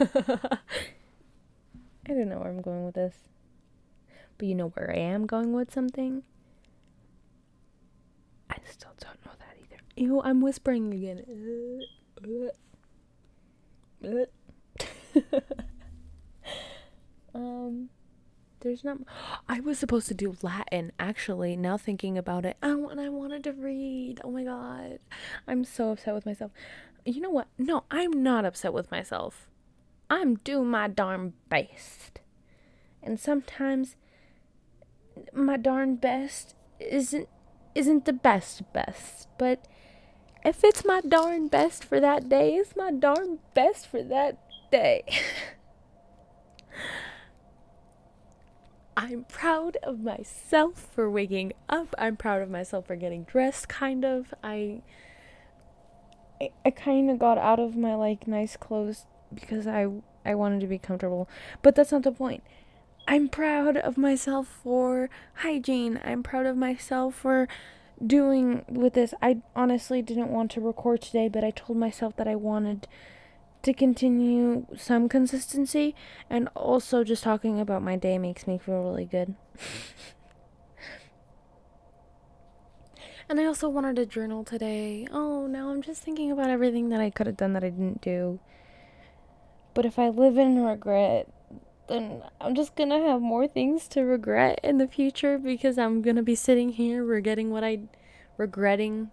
I 0.00 0.58
don't 2.08 2.28
know 2.28 2.38
where 2.38 2.48
I'm 2.48 2.62
going 2.62 2.84
with 2.84 2.94
this. 2.94 3.14
But 4.36 4.48
you 4.48 4.54
know 4.54 4.68
where 4.70 4.90
I 4.90 4.98
am 4.98 5.26
going 5.26 5.52
with 5.52 5.72
something? 5.72 6.22
I 8.50 8.56
still 8.70 8.92
don't 9.00 9.24
know 9.24 9.32
that 9.38 9.56
either. 9.60 9.82
Ew, 9.96 10.20
I'm 10.22 10.40
whispering 10.40 10.92
again. 10.92 11.24
Um, 17.34 17.90
there's 18.60 18.84
not. 18.84 18.98
I 19.48 19.60
was 19.60 19.78
supposed 19.78 20.08
to 20.08 20.14
do 20.14 20.36
Latin 20.40 20.92
actually. 20.98 21.56
Now 21.56 21.76
thinking 21.76 22.16
about 22.16 22.46
it, 22.46 22.56
I 22.62 22.70
and 22.70 23.00
I 23.00 23.08
wanted 23.08 23.44
to 23.44 23.52
read. 23.52 24.20
Oh 24.22 24.30
my 24.30 24.44
god, 24.44 25.00
I'm 25.46 25.64
so 25.64 25.90
upset 25.90 26.14
with 26.14 26.24
myself. 26.24 26.52
You 27.04 27.20
know 27.20 27.30
what? 27.30 27.48
No, 27.58 27.84
I'm 27.90 28.22
not 28.22 28.44
upset 28.44 28.72
with 28.72 28.90
myself. 28.90 29.48
I'm 30.08 30.36
doing 30.36 30.68
my 30.68 30.88
darn 30.88 31.34
best, 31.48 32.20
and 33.02 33.18
sometimes 33.18 33.96
my 35.32 35.56
darn 35.56 35.96
best 35.96 36.54
isn't 36.78 37.28
isn't 37.74 38.04
the 38.04 38.12
best 38.12 38.72
best, 38.72 39.28
but 39.38 39.66
if 40.44 40.62
it's 40.62 40.84
my 40.84 41.00
darn 41.00 41.48
best 41.48 41.84
for 41.84 42.00
that 42.00 42.28
day, 42.28 42.54
it's 42.54 42.76
my 42.76 42.90
darn 42.90 43.38
best 43.54 43.86
for 43.86 44.02
that 44.02 44.38
day. 44.70 45.04
I'm 48.96 49.24
proud 49.24 49.76
of 49.82 50.00
myself 50.00 50.88
for 50.94 51.10
waking 51.10 51.52
up. 51.68 51.94
I'm 51.98 52.16
proud 52.16 52.42
of 52.42 52.50
myself 52.50 52.86
for 52.86 52.94
getting 52.96 53.24
dressed 53.24 53.68
kind 53.68 54.04
of. 54.04 54.32
I 54.42 54.82
I, 56.40 56.50
I 56.64 56.70
kind 56.70 57.10
of 57.10 57.18
got 57.18 57.38
out 57.38 57.58
of 57.58 57.76
my 57.76 57.94
like 57.94 58.28
nice 58.28 58.56
clothes 58.56 59.06
because 59.32 59.66
I 59.66 59.88
I 60.24 60.34
wanted 60.34 60.60
to 60.60 60.66
be 60.66 60.78
comfortable. 60.78 61.28
But 61.62 61.74
that's 61.74 61.92
not 61.92 62.02
the 62.02 62.12
point. 62.12 62.42
I'm 63.06 63.28
proud 63.28 63.76
of 63.76 63.98
myself 63.98 64.46
for 64.62 65.10
hygiene. 65.34 66.00
I'm 66.04 66.22
proud 66.22 66.46
of 66.46 66.56
myself 66.56 67.14
for 67.16 67.48
doing 68.04 68.64
with 68.68 68.94
this. 68.94 69.14
I 69.22 69.42
honestly 69.54 70.02
didn't 70.02 70.28
want 70.28 70.50
to 70.52 70.60
record 70.60 71.02
today, 71.02 71.28
but 71.28 71.44
I 71.44 71.50
told 71.50 71.78
myself 71.78 72.16
that 72.16 72.28
I 72.28 72.34
wanted 72.34 72.88
to 73.62 73.72
continue 73.72 74.66
some 74.76 75.08
consistency 75.08 75.94
and 76.28 76.48
also 76.54 77.02
just 77.02 77.22
talking 77.22 77.58
about 77.58 77.82
my 77.82 77.96
day 77.96 78.18
makes 78.18 78.46
me 78.46 78.58
feel 78.58 78.82
really 78.82 79.06
good. 79.06 79.34
and 83.28 83.40
I 83.40 83.44
also 83.46 83.68
wanted 83.68 83.96
to 83.96 84.06
journal 84.06 84.44
today. 84.44 85.06
Oh, 85.10 85.46
now 85.46 85.70
I'm 85.70 85.82
just 85.82 86.02
thinking 86.02 86.30
about 86.30 86.50
everything 86.50 86.90
that 86.90 87.00
I 87.00 87.10
could 87.10 87.26
have 87.26 87.38
done 87.38 87.54
that 87.54 87.64
I 87.64 87.70
didn't 87.70 88.02
do. 88.02 88.38
But 89.72 89.86
if 89.86 89.98
I 89.98 90.10
live 90.10 90.36
in 90.38 90.62
regret, 90.62 91.28
then 91.88 92.22
I'm 92.40 92.54
just 92.54 92.76
gonna 92.76 93.00
have 93.00 93.20
more 93.20 93.46
things 93.46 93.88
to 93.88 94.02
regret 94.02 94.60
in 94.62 94.78
the 94.78 94.88
future 94.88 95.38
because 95.38 95.78
I'm 95.78 96.02
gonna 96.02 96.22
be 96.22 96.34
sitting 96.34 96.70
here 96.70 97.04
regretting 97.04 97.50
what 97.50 97.64
I 97.64 97.80
regretting 98.36 99.10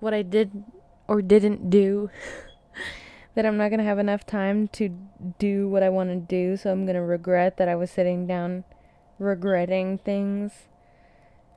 what 0.00 0.14
I 0.14 0.22
did 0.22 0.64
or 1.06 1.22
didn't 1.22 1.70
do. 1.70 2.10
that 3.34 3.46
I'm 3.46 3.56
not 3.56 3.70
gonna 3.70 3.84
have 3.84 4.00
enough 4.00 4.26
time 4.26 4.66
to 4.68 4.88
do 5.38 5.68
what 5.68 5.84
I 5.84 5.88
want 5.90 6.10
to 6.10 6.16
do, 6.16 6.56
so 6.56 6.72
I'm 6.72 6.86
gonna 6.86 7.04
regret 7.04 7.56
that 7.58 7.68
I 7.68 7.76
was 7.76 7.88
sitting 7.88 8.26
down 8.26 8.64
regretting 9.18 9.98
things 9.98 10.66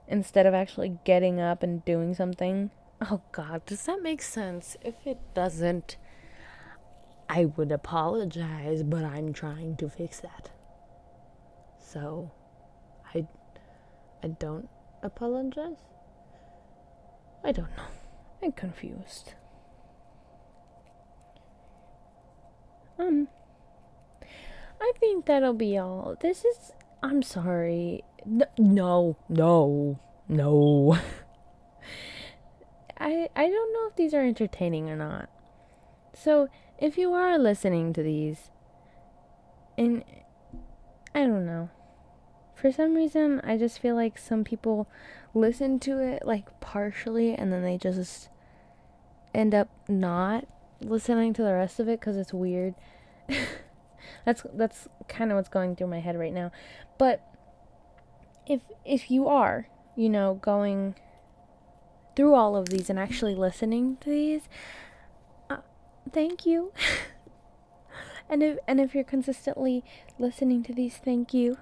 instead 0.08 0.46
of 0.46 0.54
actually 0.54 1.00
getting 1.06 1.40
up 1.40 1.64
and 1.64 1.84
doing 1.84 2.14
something. 2.14 2.70
Oh 3.10 3.22
god, 3.32 3.66
does 3.66 3.82
that 3.84 4.04
make 4.04 4.22
sense? 4.22 4.78
If 4.84 4.94
it 5.06 5.18
doesn't, 5.34 5.98
I 7.34 7.46
would 7.46 7.72
apologize, 7.72 8.84
but 8.84 9.06
I'm 9.06 9.32
trying 9.32 9.78
to 9.78 9.88
fix 9.88 10.20
that. 10.20 10.50
So, 11.80 12.30
I 13.16 13.26
I 14.22 14.28
don't 14.28 14.68
apologize. 15.02 15.78
I 17.42 17.54
don't 17.54 17.70
know. 17.78 17.86
I'm 18.44 18.52
confused. 18.52 19.36
Um 23.00 23.30
I 24.82 24.92
think 25.00 25.26
that'll 25.26 25.54
be 25.54 25.78
all. 25.78 26.18
This 26.20 26.44
is 26.44 26.74
I'm 27.02 27.24
sorry. 27.24 28.04
No, 28.26 29.16
no, 29.30 30.00
no. 30.28 30.98
I 32.98 33.30
I 33.38 33.48
don't 33.48 33.74
know 33.74 33.88
if 33.88 33.96
these 33.96 34.14
are 34.14 34.26
entertaining 34.26 34.90
or 34.90 34.98
not. 34.98 35.30
So, 36.14 36.50
if 36.82 36.98
you 36.98 37.14
are 37.14 37.38
listening 37.38 37.94
to 37.94 38.04
these, 38.04 38.50
and 39.78 40.04
I 41.14 41.20
don't 41.20 41.46
know, 41.46 41.70
for 42.56 42.72
some 42.72 42.96
reason, 42.96 43.40
I 43.44 43.58
just 43.58 43.80
feel 43.80 43.96
like 43.96 44.18
some 44.18 44.44
people 44.44 44.88
listen 45.34 45.80
to 45.80 46.00
it 46.00 46.26
like 46.26 46.60
partially 46.60 47.34
and 47.34 47.54
then 47.54 47.64
they 47.64 47.78
just 47.78 48.30
end 49.34 49.56
up 49.56 49.70
not 49.88 50.46
listening 50.82 51.34
to 51.34 51.42
the 51.42 51.54
rest 51.54 51.80
of 51.80 51.88
it 51.88 52.00
because 52.00 52.18
it's 52.18 52.34
weird. 52.34 52.74
that's 54.26 54.44
that's 54.54 54.88
kind 55.08 55.32
of 55.32 55.38
what's 55.38 55.50
going 55.50 55.76
through 55.76 55.88
my 55.88 56.00
head 56.00 56.18
right 56.18 56.34
now. 56.34 56.52
But 56.98 57.26
if 58.48 58.62
if 58.86 59.10
you 59.10 59.28
are, 59.28 59.68
you 59.96 60.10
know, 60.10 60.36
going 60.42 60.96
through 62.16 62.34
all 62.34 62.56
of 62.56 62.70
these 62.70 62.90
and 62.90 63.00
actually 63.00 63.36
listening 63.36 63.98
to 64.02 64.10
these, 64.10 64.50
thank 66.12 66.46
you. 66.46 66.72
and 68.30 68.44
if 68.44 68.58
and 68.68 68.80
if 68.80 68.96
you're 68.96 69.04
consistently 69.04 69.84
listening 70.20 70.64
to 70.64 70.74
these, 70.74 70.98
thank 70.98 71.34
you. 71.34 71.58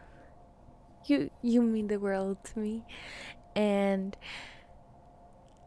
You 1.05 1.29
you 1.41 1.61
mean 1.61 1.87
the 1.87 1.99
world 1.99 2.37
to 2.53 2.59
me. 2.59 2.83
And 3.55 4.15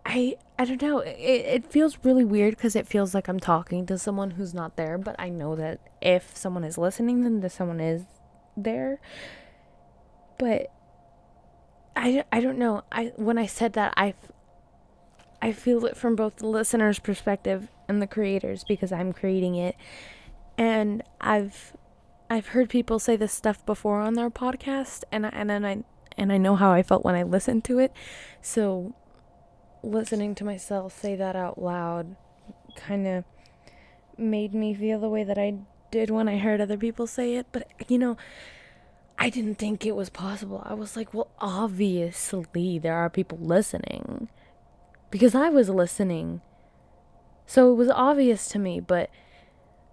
I 0.04 0.36
I 0.58 0.64
don't 0.64 0.82
know. 0.82 1.00
It 1.00 1.10
it 1.16 1.66
feels 1.66 1.98
really 2.02 2.24
weird 2.24 2.56
because 2.56 2.76
it 2.76 2.86
feels 2.86 3.14
like 3.14 3.28
I'm 3.28 3.40
talking 3.40 3.86
to 3.86 3.98
someone 3.98 4.32
who's 4.32 4.54
not 4.54 4.76
there, 4.76 4.98
but 4.98 5.16
I 5.18 5.28
know 5.28 5.56
that 5.56 5.80
if 6.00 6.36
someone 6.36 6.64
is 6.64 6.78
listening, 6.78 7.22
then 7.22 7.40
that 7.40 7.52
someone 7.52 7.80
is 7.80 8.02
there. 8.56 9.00
But 10.38 10.72
I, 11.94 12.24
I 12.32 12.40
don't 12.40 12.58
know. 12.58 12.82
I 12.90 13.12
when 13.16 13.38
I 13.38 13.46
said 13.46 13.74
that 13.74 13.94
I 13.96 14.14
I 15.40 15.52
feel 15.52 15.84
it 15.86 15.96
from 15.96 16.16
both 16.16 16.36
the 16.36 16.46
listener's 16.46 16.98
perspective 16.98 17.68
and 17.92 18.02
the 18.02 18.06
creators 18.06 18.64
because 18.64 18.92
I'm 18.92 19.12
creating 19.12 19.54
it. 19.54 19.76
And 20.58 21.02
I've 21.20 21.76
I've 22.28 22.48
heard 22.48 22.70
people 22.70 22.98
say 22.98 23.16
this 23.16 23.32
stuff 23.32 23.64
before 23.66 24.00
on 24.00 24.14
their 24.14 24.30
podcast 24.30 25.04
and 25.12 25.26
I, 25.26 25.28
and 25.30 25.50
then 25.50 25.64
I 25.64 25.84
and 26.16 26.32
I 26.32 26.38
know 26.38 26.56
how 26.56 26.72
I 26.72 26.82
felt 26.82 27.04
when 27.04 27.14
I 27.14 27.22
listened 27.22 27.64
to 27.64 27.78
it. 27.78 27.92
So 28.40 28.94
listening 29.82 30.34
to 30.36 30.44
myself 30.44 30.98
say 30.98 31.16
that 31.16 31.36
out 31.36 31.60
loud 31.60 32.16
kind 32.76 33.06
of 33.06 33.24
made 34.16 34.54
me 34.54 34.74
feel 34.74 35.00
the 35.00 35.08
way 35.08 35.24
that 35.24 35.38
I 35.38 35.58
did 35.90 36.10
when 36.10 36.28
I 36.28 36.38
heard 36.38 36.60
other 36.60 36.76
people 36.76 37.06
say 37.06 37.34
it, 37.34 37.46
but 37.52 37.68
you 37.88 37.98
know, 37.98 38.16
I 39.18 39.30
didn't 39.30 39.56
think 39.56 39.84
it 39.84 39.94
was 39.94 40.10
possible. 40.10 40.62
I 40.64 40.74
was 40.74 40.96
like, 40.96 41.14
well, 41.14 41.28
obviously 41.38 42.78
there 42.78 42.94
are 42.94 43.10
people 43.10 43.38
listening 43.38 44.28
because 45.10 45.34
I 45.34 45.48
was 45.50 45.68
listening. 45.68 46.40
So 47.52 47.70
it 47.70 47.74
was 47.74 47.90
obvious 47.90 48.48
to 48.48 48.58
me, 48.58 48.80
but 48.80 49.10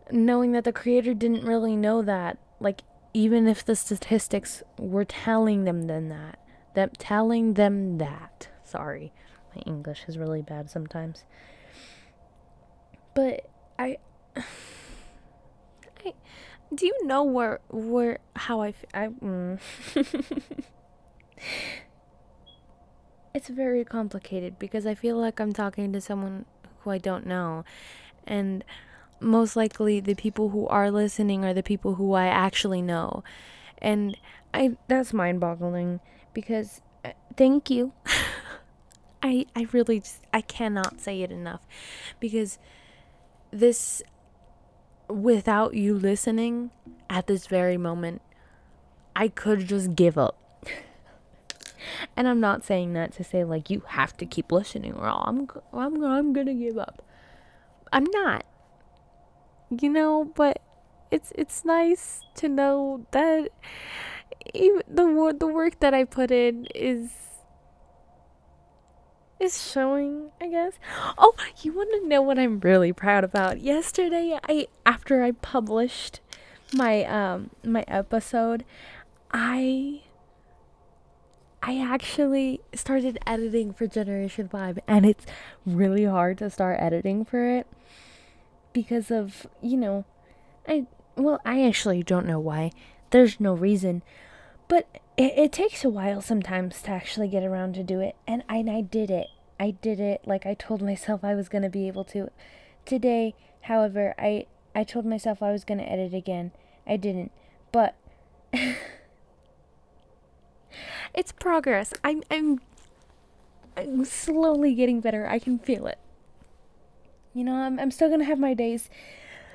knowing 0.10 0.54
that 0.54 0.64
the 0.64 0.72
creator 0.72 1.14
didn't 1.14 1.44
really 1.44 1.76
know 1.76 2.02
that, 2.02 2.38
like, 2.62 2.84
even 3.14 3.50
if 3.50 3.66
the 3.66 3.76
statistics 3.76 4.64
were 4.78 5.04
telling 5.04 5.66
them 5.66 5.88
then 5.88 6.08
that, 6.08 6.40
that 6.76 6.98
telling 6.98 7.56
them 7.56 7.98
that, 7.98 8.48
sorry, 8.64 9.12
my 9.54 9.62
English 9.66 10.06
is 10.08 10.18
really 10.18 10.42
bad 10.42 10.70
sometimes. 10.70 11.26
But 13.14 13.50
I, 13.78 13.98
I 14.38 16.14
do 16.74 16.86
you 16.86 17.06
know 17.06 17.24
where 17.24 17.60
where 17.68 18.20
how 18.38 18.62
I 18.62 18.74
I 18.94 19.08
mm. 19.08 19.60
it's 23.34 23.50
very 23.50 23.84
complicated 23.84 24.58
because 24.60 24.86
I 24.86 24.96
feel 24.96 25.18
like 25.18 25.42
I'm 25.42 25.52
talking 25.52 25.92
to 25.92 26.00
someone 26.00 26.46
who 26.82 26.92
I 26.92 26.98
don't 26.98 27.26
know. 27.26 27.64
And 28.26 28.64
most 29.20 29.56
likely 29.56 30.00
the 30.00 30.16
people 30.16 30.50
who 30.50 30.68
are 30.68 30.92
listening 30.92 31.44
are 31.44 31.54
the 31.54 31.64
people 31.64 31.96
who 31.96 32.14
I 32.14 32.28
actually 32.28 32.82
know. 32.82 33.24
And 33.80 34.18
I 34.54 34.78
that's 34.88 35.14
mind-boggling 35.14 36.00
because 36.34 36.82
uh, 37.04 37.12
thank 37.36 37.70
you. 37.70 37.94
I 39.24 39.46
I 39.56 39.68
really 39.72 40.00
just 40.00 40.22
I 40.34 40.42
cannot 40.42 41.02
say 41.02 41.22
it 41.22 41.32
enough 41.32 41.62
because 42.20 42.58
this 43.52 44.02
without 45.10 45.74
you 45.74 45.96
listening 45.96 46.72
at 47.10 47.28
this 47.28 47.48
very 47.48 47.78
moment 47.78 48.22
I 49.16 49.28
could 49.28 49.68
just 49.68 49.96
give 49.96 50.18
up 50.18 50.38
and 52.16 52.28
I'm 52.28 52.40
not 52.40 52.66
saying 52.66 52.94
that 52.94 53.14
to 53.14 53.24
say 53.24 53.44
like 53.44 53.70
you 53.70 53.84
have 53.88 54.16
to 54.18 54.26
keep 54.26 54.52
listening 54.52 54.94
or 54.94 55.08
I'm 55.08 55.48
I'm 55.74 56.04
I'm 56.04 56.34
going 56.34 56.48
to 56.48 56.54
give 56.54 56.78
up. 56.78 57.04
I'm 57.92 58.06
not. 58.12 58.46
You 59.70 59.90
know, 59.90 60.32
but 60.36 60.62
it's 61.12 61.32
it's 61.36 61.64
nice 61.66 62.22
to 62.36 62.50
know 62.50 63.06
that 63.12 63.50
even 64.54 64.82
the 64.88 65.36
the 65.38 65.48
work 65.48 65.80
that 65.80 65.94
I 65.94 66.04
put 66.04 66.32
in 66.32 66.68
is 66.74 67.12
is 69.40 69.72
showing, 69.72 70.32
I 70.42 70.50
guess. 70.50 70.74
Oh, 71.18 71.34
you 71.62 71.74
want 71.74 71.90
to 71.92 72.08
know 72.08 72.22
what 72.22 72.38
I'm 72.38 72.60
really 72.60 72.94
proud 72.94 73.24
about? 73.24 73.62
Yesterday, 73.62 74.38
I 74.48 74.68
after 74.86 75.24
I 75.24 75.32
published 75.32 76.20
my 76.74 77.04
um 77.06 77.52
my 77.64 77.86
episode, 77.88 78.66
I 79.32 80.02
I 81.62 81.80
actually 81.80 82.62
started 82.74 83.18
editing 83.28 83.74
for 83.74 83.88
Generation 83.88 84.48
Vibe 84.48 84.80
and 84.88 85.06
it's 85.06 85.26
really 85.66 86.06
hard 86.06 86.38
to 86.40 86.50
start 86.50 86.80
editing 86.80 87.26
for 87.26 87.46
it 87.46 87.68
because 88.72 89.12
of, 89.12 89.48
you 89.62 89.78
know, 89.78 90.06
I 90.68 90.88
well, 91.16 91.42
I 91.44 91.66
actually 91.66 92.02
don't 92.02 92.26
know 92.26 92.40
why. 92.40 92.72
There's 93.10 93.40
no 93.40 93.54
reason. 93.54 94.04
But 94.70 94.88
it, 95.18 95.34
it 95.36 95.52
takes 95.52 95.84
a 95.84 95.90
while 95.90 96.22
sometimes 96.22 96.82
to 96.84 96.92
actually 96.92 97.28
get 97.28 97.44
around 97.44 97.74
to 97.76 97.84
do 97.84 98.00
it 98.00 98.16
and 98.26 98.44
I, 98.48 98.58
and 98.58 98.70
I 98.70 98.82
did 98.82 99.12
it. 99.12 99.28
I 99.60 99.72
did 99.72 100.00
it 100.00 100.22
like 100.26 100.46
I 100.46 100.54
told 100.54 100.82
myself 100.82 101.24
I 101.24 101.36
was 101.36 101.50
going 101.50 101.64
to 101.64 101.70
be 101.70 101.88
able 101.88 102.06
to. 102.06 102.32
Today, 102.86 103.36
however, 103.62 104.16
I 104.18 104.46
I 104.74 104.84
told 104.86 105.06
myself 105.06 105.44
I 105.44 105.52
was 105.52 105.66
going 105.66 105.80
to 105.80 105.92
edit 105.92 106.14
again. 106.14 106.52
I 106.88 106.96
didn't. 106.96 107.32
But 107.72 107.96
it's 111.14 111.32
progress. 111.32 111.94
I'm 112.04 112.24
I'm 112.30 112.60
I'm 113.78 114.06
slowly 114.06 114.74
getting 114.74 115.02
better. 115.02 115.28
I 115.28 115.40
can 115.40 115.60
feel 115.60 115.88
it. 115.88 116.00
You 117.34 117.44
know, 117.44 117.56
I'm 117.56 117.80
I'm 117.80 117.92
still 117.92 118.10
to 118.20 118.26
have 118.26 118.40
my 118.40 118.54
days, 118.54 118.90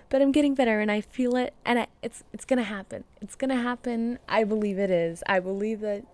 but 0.09 0.23
I'm 0.23 0.33
getting 0.33 0.55
better 0.55 0.81
and 0.81 0.90
I 0.90 1.01
feel 1.01 1.37
it 1.37 1.55
and 1.64 1.81
I, 1.81 1.87
it's 2.03 2.25
it's 2.33 2.45
to 2.59 2.64
happen. 2.64 3.05
It's 3.21 3.35
to 3.51 3.57
happen. 3.57 4.19
I 4.29 4.45
believe 4.45 4.79
it 4.79 4.90
is. 4.90 5.23
I 5.27 5.40
believe 5.40 5.81
that 5.81 6.05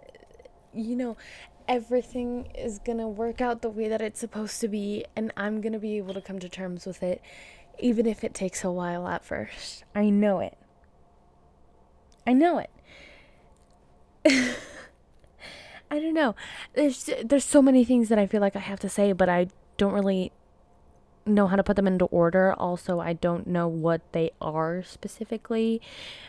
you 0.72 0.94
know, 0.94 1.16
everything 1.66 2.46
is 2.54 2.78
to 2.98 3.08
work 3.08 3.40
out 3.40 3.62
the 3.62 3.70
way 3.70 3.88
that 3.88 4.00
it's 4.00 4.20
supposed 4.20 4.60
to 4.60 4.68
be 4.68 5.04
and 5.16 5.32
I'm 5.36 5.60
to 5.72 5.78
be 5.78 5.96
able 5.98 6.14
to 6.14 6.20
come 6.20 6.38
to 6.38 6.48
terms 6.48 6.86
with 6.86 7.02
it 7.02 7.20
even 7.80 8.06
if 8.06 8.22
it 8.24 8.34
takes 8.34 8.62
a 8.62 8.70
while 8.70 9.08
at 9.08 9.24
first. 9.24 9.84
I 9.94 10.10
know 10.10 10.40
it. 10.40 10.56
I 12.26 12.32
know 12.32 12.62
it. 14.24 14.56
I 15.90 15.98
don't 15.98 16.14
know. 16.14 16.34
There's 16.74 17.10
there's 17.24 17.44
so 17.44 17.60
many 17.60 17.84
things 17.84 18.08
that 18.08 18.18
I 18.18 18.26
feel 18.26 18.40
like 18.40 18.56
I 18.56 18.60
have 18.60 18.80
to 18.80 18.88
say, 18.88 19.12
but 19.12 19.28
I 19.28 19.48
don't 19.76 19.92
really 19.92 20.32
know 21.26 21.46
how 21.46 21.56
to 21.56 21.62
put 21.62 21.76
them 21.76 21.86
into 21.86 22.06
order. 22.06 22.52
Also, 22.54 23.00
I 23.00 23.12
don't 23.12 23.46
know 23.46 23.68
what 23.68 24.00
they 24.12 24.30
are 24.40 24.82
specifically. 24.82 25.80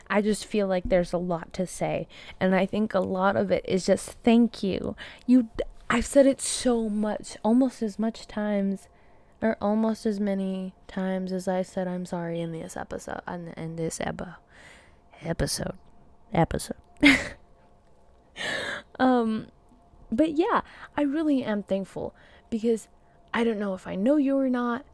I 0.10 0.22
just 0.22 0.46
feel 0.46 0.68
like 0.68 0.84
there's 0.86 1.14
a 1.14 1.18
lot 1.18 1.54
to 1.54 1.68
say, 1.68 2.08
and 2.40 2.56
I 2.56 2.66
think 2.66 2.94
a 2.94 3.00
lot 3.00 3.36
of 3.36 3.52
it 3.52 3.64
is 3.68 3.86
just 3.86 4.18
thank 4.24 4.64
you. 4.64 4.96
You 5.28 5.50
I've 5.90 6.06
said 6.06 6.26
it 6.26 6.42
so 6.42 6.90
much, 6.90 7.38
almost 7.44 7.82
as 7.82 8.00
much 8.00 8.28
times 8.28 8.88
or 9.42 9.58
almost 9.62 10.06
as 10.06 10.20
many 10.20 10.74
times 10.88 11.32
as 11.32 11.48
I 11.48 11.64
said 11.64 11.88
I'm 11.88 12.06
sorry 12.06 12.40
in 12.42 12.52
this 12.52 12.78
episode 12.78 13.22
in, 13.28 13.50
in 13.58 13.76
this 13.76 14.00
eba, 14.00 14.36
episode 15.22 15.78
episode. 16.34 16.78
um 19.00 19.48
but 20.12 20.34
yeah, 20.34 20.62
I 20.98 21.04
really 21.04 21.44
am 21.44 21.64
thankful 21.64 22.14
because 22.50 22.90
I 23.34 23.44
don't 23.44 23.60
know 23.60 23.74
if 23.74 23.88
I 23.88 23.96
know 23.96 24.18
you 24.18 24.38
or 24.38 24.50
not, 24.50 24.86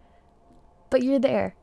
but 0.90 1.02
you're 1.02 1.20
there. 1.20 1.56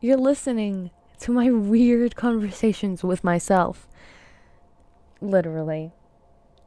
You're 0.00 0.16
listening 0.16 0.90
to 1.20 1.32
my 1.32 1.50
weird 1.50 2.14
conversations 2.14 3.02
with 3.02 3.24
myself. 3.24 3.88
Literally. 5.20 5.92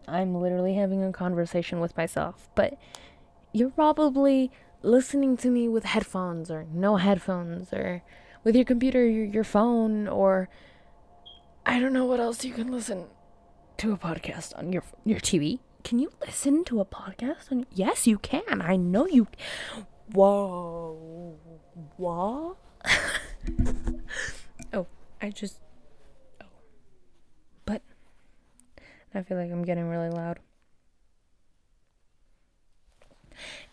I'm 0.08 0.36
literally 0.36 0.76
having 0.76 1.04
a 1.04 1.12
conversation 1.12 1.80
with 1.80 1.98
myself, 1.98 2.50
but 2.54 2.78
you're 3.54 3.72
probably 3.72 4.52
listening 4.84 5.36
to 5.38 5.50
me 5.50 5.68
with 5.68 5.84
headphones 5.86 6.52
or 6.52 6.66
no 6.72 6.98
headphones 6.98 7.74
or 7.74 8.04
with 8.44 8.56
your 8.56 8.66
computer, 8.66 9.08
your, 9.08 9.26
your 9.26 9.44
phone, 9.44 10.08
or 10.08 10.48
I 11.66 11.80
don't 11.80 11.94
know 11.94 12.06
what 12.06 12.20
else 12.20 12.46
you 12.46 12.54
can 12.54 12.72
listen 12.72 13.08
to 13.78 13.92
a 13.92 13.98
podcast 13.98 14.58
on 14.58 14.72
your 14.72 14.84
your 15.04 15.20
TV. 15.20 15.60
Can 15.84 16.00
you 16.00 16.12
listen 16.26 16.64
to 16.66 16.80
a 16.80 16.86
podcast 16.86 17.52
on? 17.52 17.66
Yes, 17.74 18.08
you 18.08 18.18
can. 18.18 18.62
I 18.62 18.76
know 18.76 19.06
you. 19.08 19.28
Whoa, 20.14 21.38
what? 21.98 22.58
oh, 24.74 24.88
I 25.22 25.30
just. 25.30 25.60
Oh, 26.42 26.46
but 27.66 27.82
I 29.14 29.22
feel 29.22 29.38
like 29.38 29.52
I'm 29.52 29.64
getting 29.64 29.88
really 29.88 30.10
loud. 30.10 30.40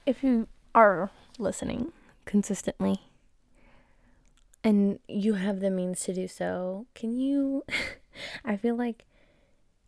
If 0.05 0.23
you 0.23 0.49
are 0.75 1.11
listening 1.39 1.93
consistently 2.25 3.03
and 4.65 4.99
you 5.07 5.35
have 5.35 5.61
the 5.61 5.71
means 5.71 6.01
to 6.05 6.15
do 6.15 6.27
so, 6.27 6.87
can 6.95 7.19
you 7.19 7.65
I 8.45 8.57
feel 8.57 8.77
like 8.77 9.05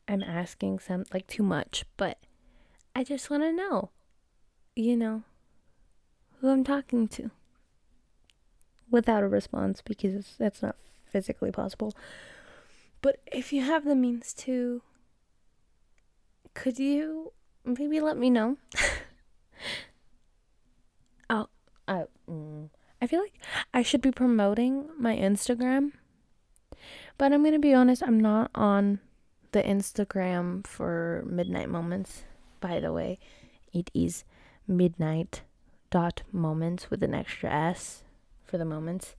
I'm 0.06 0.22
asking 0.22 0.80
some 0.80 1.04
like 1.12 1.26
too 1.26 1.42
much, 1.42 1.84
but 1.96 2.18
I 2.94 3.04
just 3.04 3.30
want 3.30 3.42
to 3.42 3.52
know, 3.52 3.90
you 4.76 4.96
know, 4.96 5.22
who 6.40 6.50
I'm 6.50 6.64
talking 6.64 7.08
to 7.08 7.30
without 8.90 9.22
a 9.22 9.28
response 9.28 9.82
because 9.82 10.34
that's 10.38 10.62
not 10.62 10.76
physically 11.06 11.50
possible. 11.50 11.94
But 13.00 13.20
if 13.26 13.52
you 13.52 13.62
have 13.62 13.84
the 13.84 13.94
means 13.94 14.32
to, 14.34 14.82
could 16.54 16.78
you 16.78 17.32
maybe 17.64 18.00
let 18.00 18.16
me 18.16 18.30
know? 18.30 18.56
oh, 21.30 21.48
uh, 21.88 22.04
mm, 22.30 22.68
I 23.00 23.06
feel 23.06 23.20
like 23.20 23.34
I 23.72 23.82
should 23.82 24.00
be 24.00 24.10
promoting 24.10 24.88
my 24.98 25.16
Instagram, 25.16 25.92
but 27.18 27.32
I'm 27.32 27.42
gonna 27.42 27.58
be 27.58 27.74
honest, 27.74 28.02
I'm 28.02 28.20
not 28.20 28.50
on 28.54 29.00
the 29.54 29.62
Instagram 29.62 30.66
for 30.66 31.22
Midnight 31.28 31.68
Moments. 31.68 32.24
By 32.60 32.80
the 32.80 32.92
way, 32.92 33.20
it 33.72 33.88
is 33.94 34.24
midnight 34.66 35.42
dot 35.90 36.22
moments 36.32 36.90
with 36.90 37.04
an 37.04 37.14
extra 37.14 37.52
s 37.52 38.02
for 38.44 38.58
the 38.58 38.64
moments. 38.64 39.14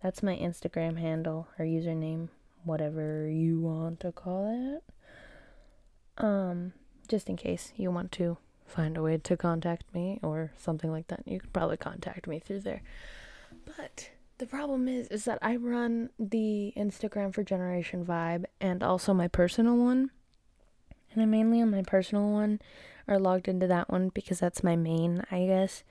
That's 0.00 0.22
my 0.22 0.36
Instagram 0.36 1.00
handle 1.00 1.48
or 1.58 1.64
username, 1.64 2.28
whatever 2.62 3.28
you 3.28 3.58
want 3.58 3.98
to 4.00 4.12
call 4.12 4.78
it. 4.78 6.24
Um, 6.24 6.74
just 7.08 7.28
in 7.28 7.36
case 7.36 7.72
you 7.74 7.90
want 7.90 8.12
to 8.12 8.38
find 8.64 8.96
a 8.96 9.02
way 9.02 9.18
to 9.18 9.36
contact 9.36 9.92
me 9.92 10.20
or 10.22 10.52
something 10.56 10.92
like 10.92 11.08
that, 11.08 11.26
you 11.26 11.40
could 11.40 11.52
probably 11.52 11.76
contact 11.76 12.28
me 12.28 12.38
through 12.38 12.60
there. 12.60 12.82
But 13.66 14.10
the 14.38 14.46
problem 14.46 14.88
is 14.88 15.08
is 15.08 15.24
that 15.24 15.38
I 15.42 15.56
run 15.56 16.10
the 16.18 16.72
Instagram 16.76 17.34
for 17.34 17.42
Generation 17.42 18.04
Vibe 18.04 18.44
and 18.60 18.82
also 18.82 19.14
my 19.14 19.28
personal 19.28 19.76
one. 19.76 20.10
And 21.12 21.22
I'm 21.22 21.30
mainly 21.30 21.60
on 21.60 21.70
my 21.70 21.82
personal 21.82 22.30
one 22.30 22.60
or 23.06 23.18
logged 23.18 23.48
into 23.48 23.66
that 23.66 23.90
one 23.90 24.08
because 24.08 24.40
that's 24.40 24.64
my 24.64 24.76
main, 24.76 25.22
I 25.30 25.46
guess. 25.46 25.84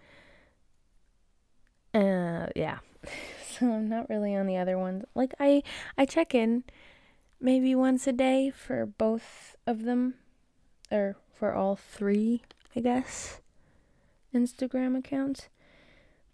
Uh 1.93 2.47
yeah. 2.56 2.80
so 3.47 3.71
I'm 3.71 3.89
not 3.89 4.10
really 4.10 4.36
on 4.36 4.47
the 4.47 4.58
other 4.58 4.77
ones. 4.77 5.06
Like 5.15 5.34
I 5.39 5.63
I 5.97 6.06
check 6.06 6.34
in 6.34 6.63
maybe 7.39 7.75
once 7.75 8.08
a 8.08 8.13
day 8.13 8.49
for 8.49 8.86
both 8.86 9.56
of 9.65 9.84
them 9.84 10.15
or 10.91 11.15
for 11.34 11.54
all 11.54 11.75
three, 11.75 12.41
I 12.75 12.82
guess. 12.82 13.41
Instagram 14.34 14.97
accounts 14.97 15.49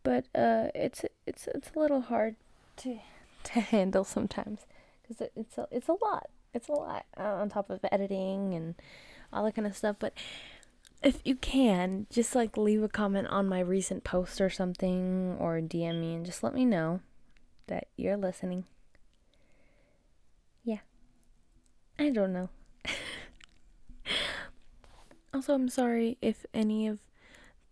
but 0.08 0.24
uh, 0.34 0.70
it's 0.74 1.04
it's 1.26 1.50
it's 1.54 1.70
a 1.76 1.80
little 1.80 2.00
hard 2.00 2.38
to 2.78 3.00
to 3.44 3.60
handle 3.60 4.06
sometimes 4.06 4.62
because 5.02 5.20
it, 5.20 5.34
it's 5.36 5.58
a, 5.58 5.68
it's 5.70 5.90
a 5.90 5.98
lot. 6.02 6.30
It's 6.54 6.70
a 6.70 6.72
lot 6.72 7.06
uh, 7.20 7.24
on 7.24 7.50
top 7.50 7.70
of 7.70 7.82
editing 7.92 8.54
and 8.54 8.76
all 9.34 9.44
that 9.44 9.56
kind 9.56 9.68
of 9.68 9.76
stuff. 9.76 9.98
But 10.00 10.14
if 11.04 11.20
you 11.26 11.36
can, 11.36 12.08
just 12.10 12.36
like 12.36 12.56
leave 12.56 12.84
a 12.84 12.88
comment 12.88 13.28
on 13.28 13.50
my 13.50 13.60
recent 13.60 14.06
post 14.06 14.40
or 14.40 14.50
something, 14.50 15.36
or 15.42 15.60
DM 15.60 16.00
me 16.00 16.16
and 16.16 16.26
just 16.26 16.42
let 16.42 16.56
me 16.56 16.64
know 16.64 17.02
that 17.68 17.88
you're 17.98 18.16
listening. 18.16 18.64
Yeah. 20.64 20.80
I 22.00 22.12
don't 22.12 22.32
know. 22.32 22.48
also, 25.34 25.54
I'm 25.54 25.68
sorry 25.68 26.18
if 26.22 26.46
any 26.54 26.88
of 26.88 27.00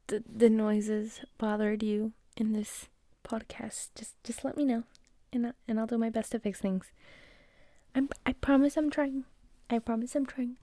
the, 0.07 0.22
the 0.30 0.49
noises 0.49 1.22
bothered 1.38 1.82
you 1.82 2.12
in 2.38 2.54
this 2.54 2.88
podcast, 3.24 3.90
just 3.96 4.16
just 4.24 4.44
let 4.44 4.58
me 4.58 4.66
know, 4.66 4.84
and 5.34 5.48
I, 5.48 5.52
and 5.68 5.80
I'll 5.80 5.88
do 5.88 5.98
my 5.98 6.10
best 6.10 6.32
to 6.32 6.40
fix 6.40 6.60
things. 6.60 6.92
I'm 7.94 8.10
I 8.26 8.34
promise 8.34 8.78
I'm 8.78 8.90
trying. 8.90 9.26
I 9.70 9.80
promise 9.80 10.16
I'm 10.16 10.26
trying. 10.26 10.58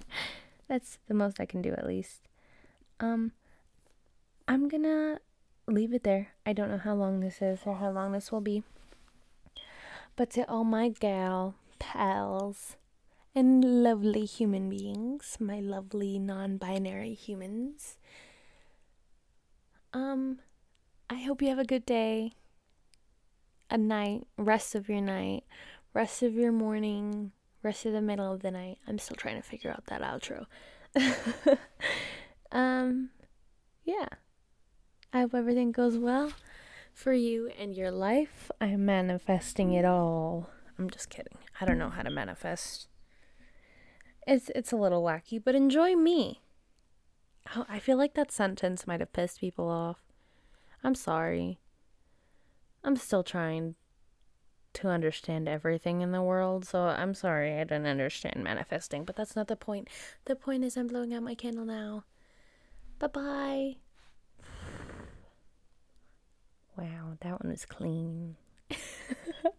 That's 0.68 0.98
the 1.08 1.14
most 1.14 1.40
I 1.40 1.46
can 1.46 1.62
do 1.62 1.72
at 1.72 1.86
least. 1.86 2.20
Um, 3.00 3.32
I'm 4.46 4.68
gonna 4.68 5.20
leave 5.66 5.92
it 5.92 6.04
there. 6.04 6.28
I 6.44 6.52
don't 6.52 6.70
know 6.70 6.78
how 6.78 6.94
long 6.94 7.20
this 7.20 7.40
is 7.40 7.60
or 7.64 7.76
how 7.76 7.90
long 7.90 8.12
this 8.12 8.30
will 8.30 8.40
be. 8.40 8.62
But 10.16 10.30
to 10.30 10.48
all 10.48 10.64
my 10.64 10.88
gal 10.88 11.54
pals 11.78 12.76
and 13.34 13.84
lovely 13.84 14.24
human 14.24 14.68
beings, 14.68 15.36
my 15.38 15.60
lovely 15.60 16.18
non-binary 16.18 17.14
humans. 17.14 17.98
Um, 19.92 20.40
I 21.10 21.16
hope 21.16 21.40
you 21.40 21.48
have 21.48 21.58
a 21.58 21.64
good 21.64 21.86
day, 21.86 22.32
a 23.70 23.78
night, 23.78 24.26
rest 24.36 24.74
of 24.74 24.88
your 24.88 25.00
night, 25.00 25.44
rest 25.94 26.22
of 26.22 26.34
your 26.34 26.52
morning, 26.52 27.32
rest 27.62 27.86
of 27.86 27.92
the 27.92 28.02
middle 28.02 28.30
of 28.32 28.42
the 28.42 28.50
night. 28.50 28.78
I'm 28.86 28.98
still 28.98 29.16
trying 29.16 29.36
to 29.36 29.42
figure 29.42 29.70
out 29.70 29.86
that 29.86 30.02
outro. 30.02 30.46
um, 32.52 33.10
yeah. 33.84 34.06
I 35.12 35.20
hope 35.20 35.34
everything 35.34 35.72
goes 35.72 35.96
well 35.96 36.32
for 36.92 37.14
you 37.14 37.50
and 37.58 37.74
your 37.74 37.90
life. 37.90 38.50
I'm 38.60 38.84
manifesting 38.84 39.72
it 39.72 39.86
all. 39.86 40.50
I'm 40.78 40.90
just 40.90 41.08
kidding. 41.08 41.38
I 41.60 41.64
don't 41.64 41.78
know 41.78 41.90
how 41.90 42.02
to 42.02 42.10
manifest. 42.10 42.88
It's 44.26 44.50
it's 44.54 44.72
a 44.72 44.76
little 44.76 45.02
wacky, 45.02 45.42
but 45.42 45.54
enjoy 45.54 45.96
me. 45.96 46.42
Oh, 47.56 47.64
I 47.66 47.78
feel 47.78 47.96
like 47.96 48.12
that 48.14 48.30
sentence 48.30 48.86
might 48.86 49.00
have 49.00 49.14
pissed 49.14 49.40
people 49.40 49.70
off. 49.70 50.07
I'm 50.82 50.94
sorry. 50.94 51.58
I'm 52.84 52.96
still 52.96 53.22
trying 53.22 53.74
to 54.74 54.88
understand 54.88 55.48
everything 55.48 56.02
in 56.02 56.12
the 56.12 56.22
world, 56.22 56.64
so 56.64 56.82
I'm 56.82 57.14
sorry 57.14 57.54
I 57.54 57.64
didn't 57.64 57.86
understand 57.86 58.42
manifesting, 58.44 59.04
but 59.04 59.16
that's 59.16 59.34
not 59.34 59.48
the 59.48 59.56
point. 59.56 59.88
The 60.26 60.36
point 60.36 60.64
is 60.64 60.76
I'm 60.76 60.86
blowing 60.86 61.12
out 61.12 61.22
my 61.22 61.34
candle 61.34 61.64
now. 61.64 62.04
Bye 62.98 63.06
bye. 63.08 63.76
Wow, 66.76 67.16
that 67.20 67.42
one 67.42 67.50
was 67.50 67.64
clean. 67.66 68.36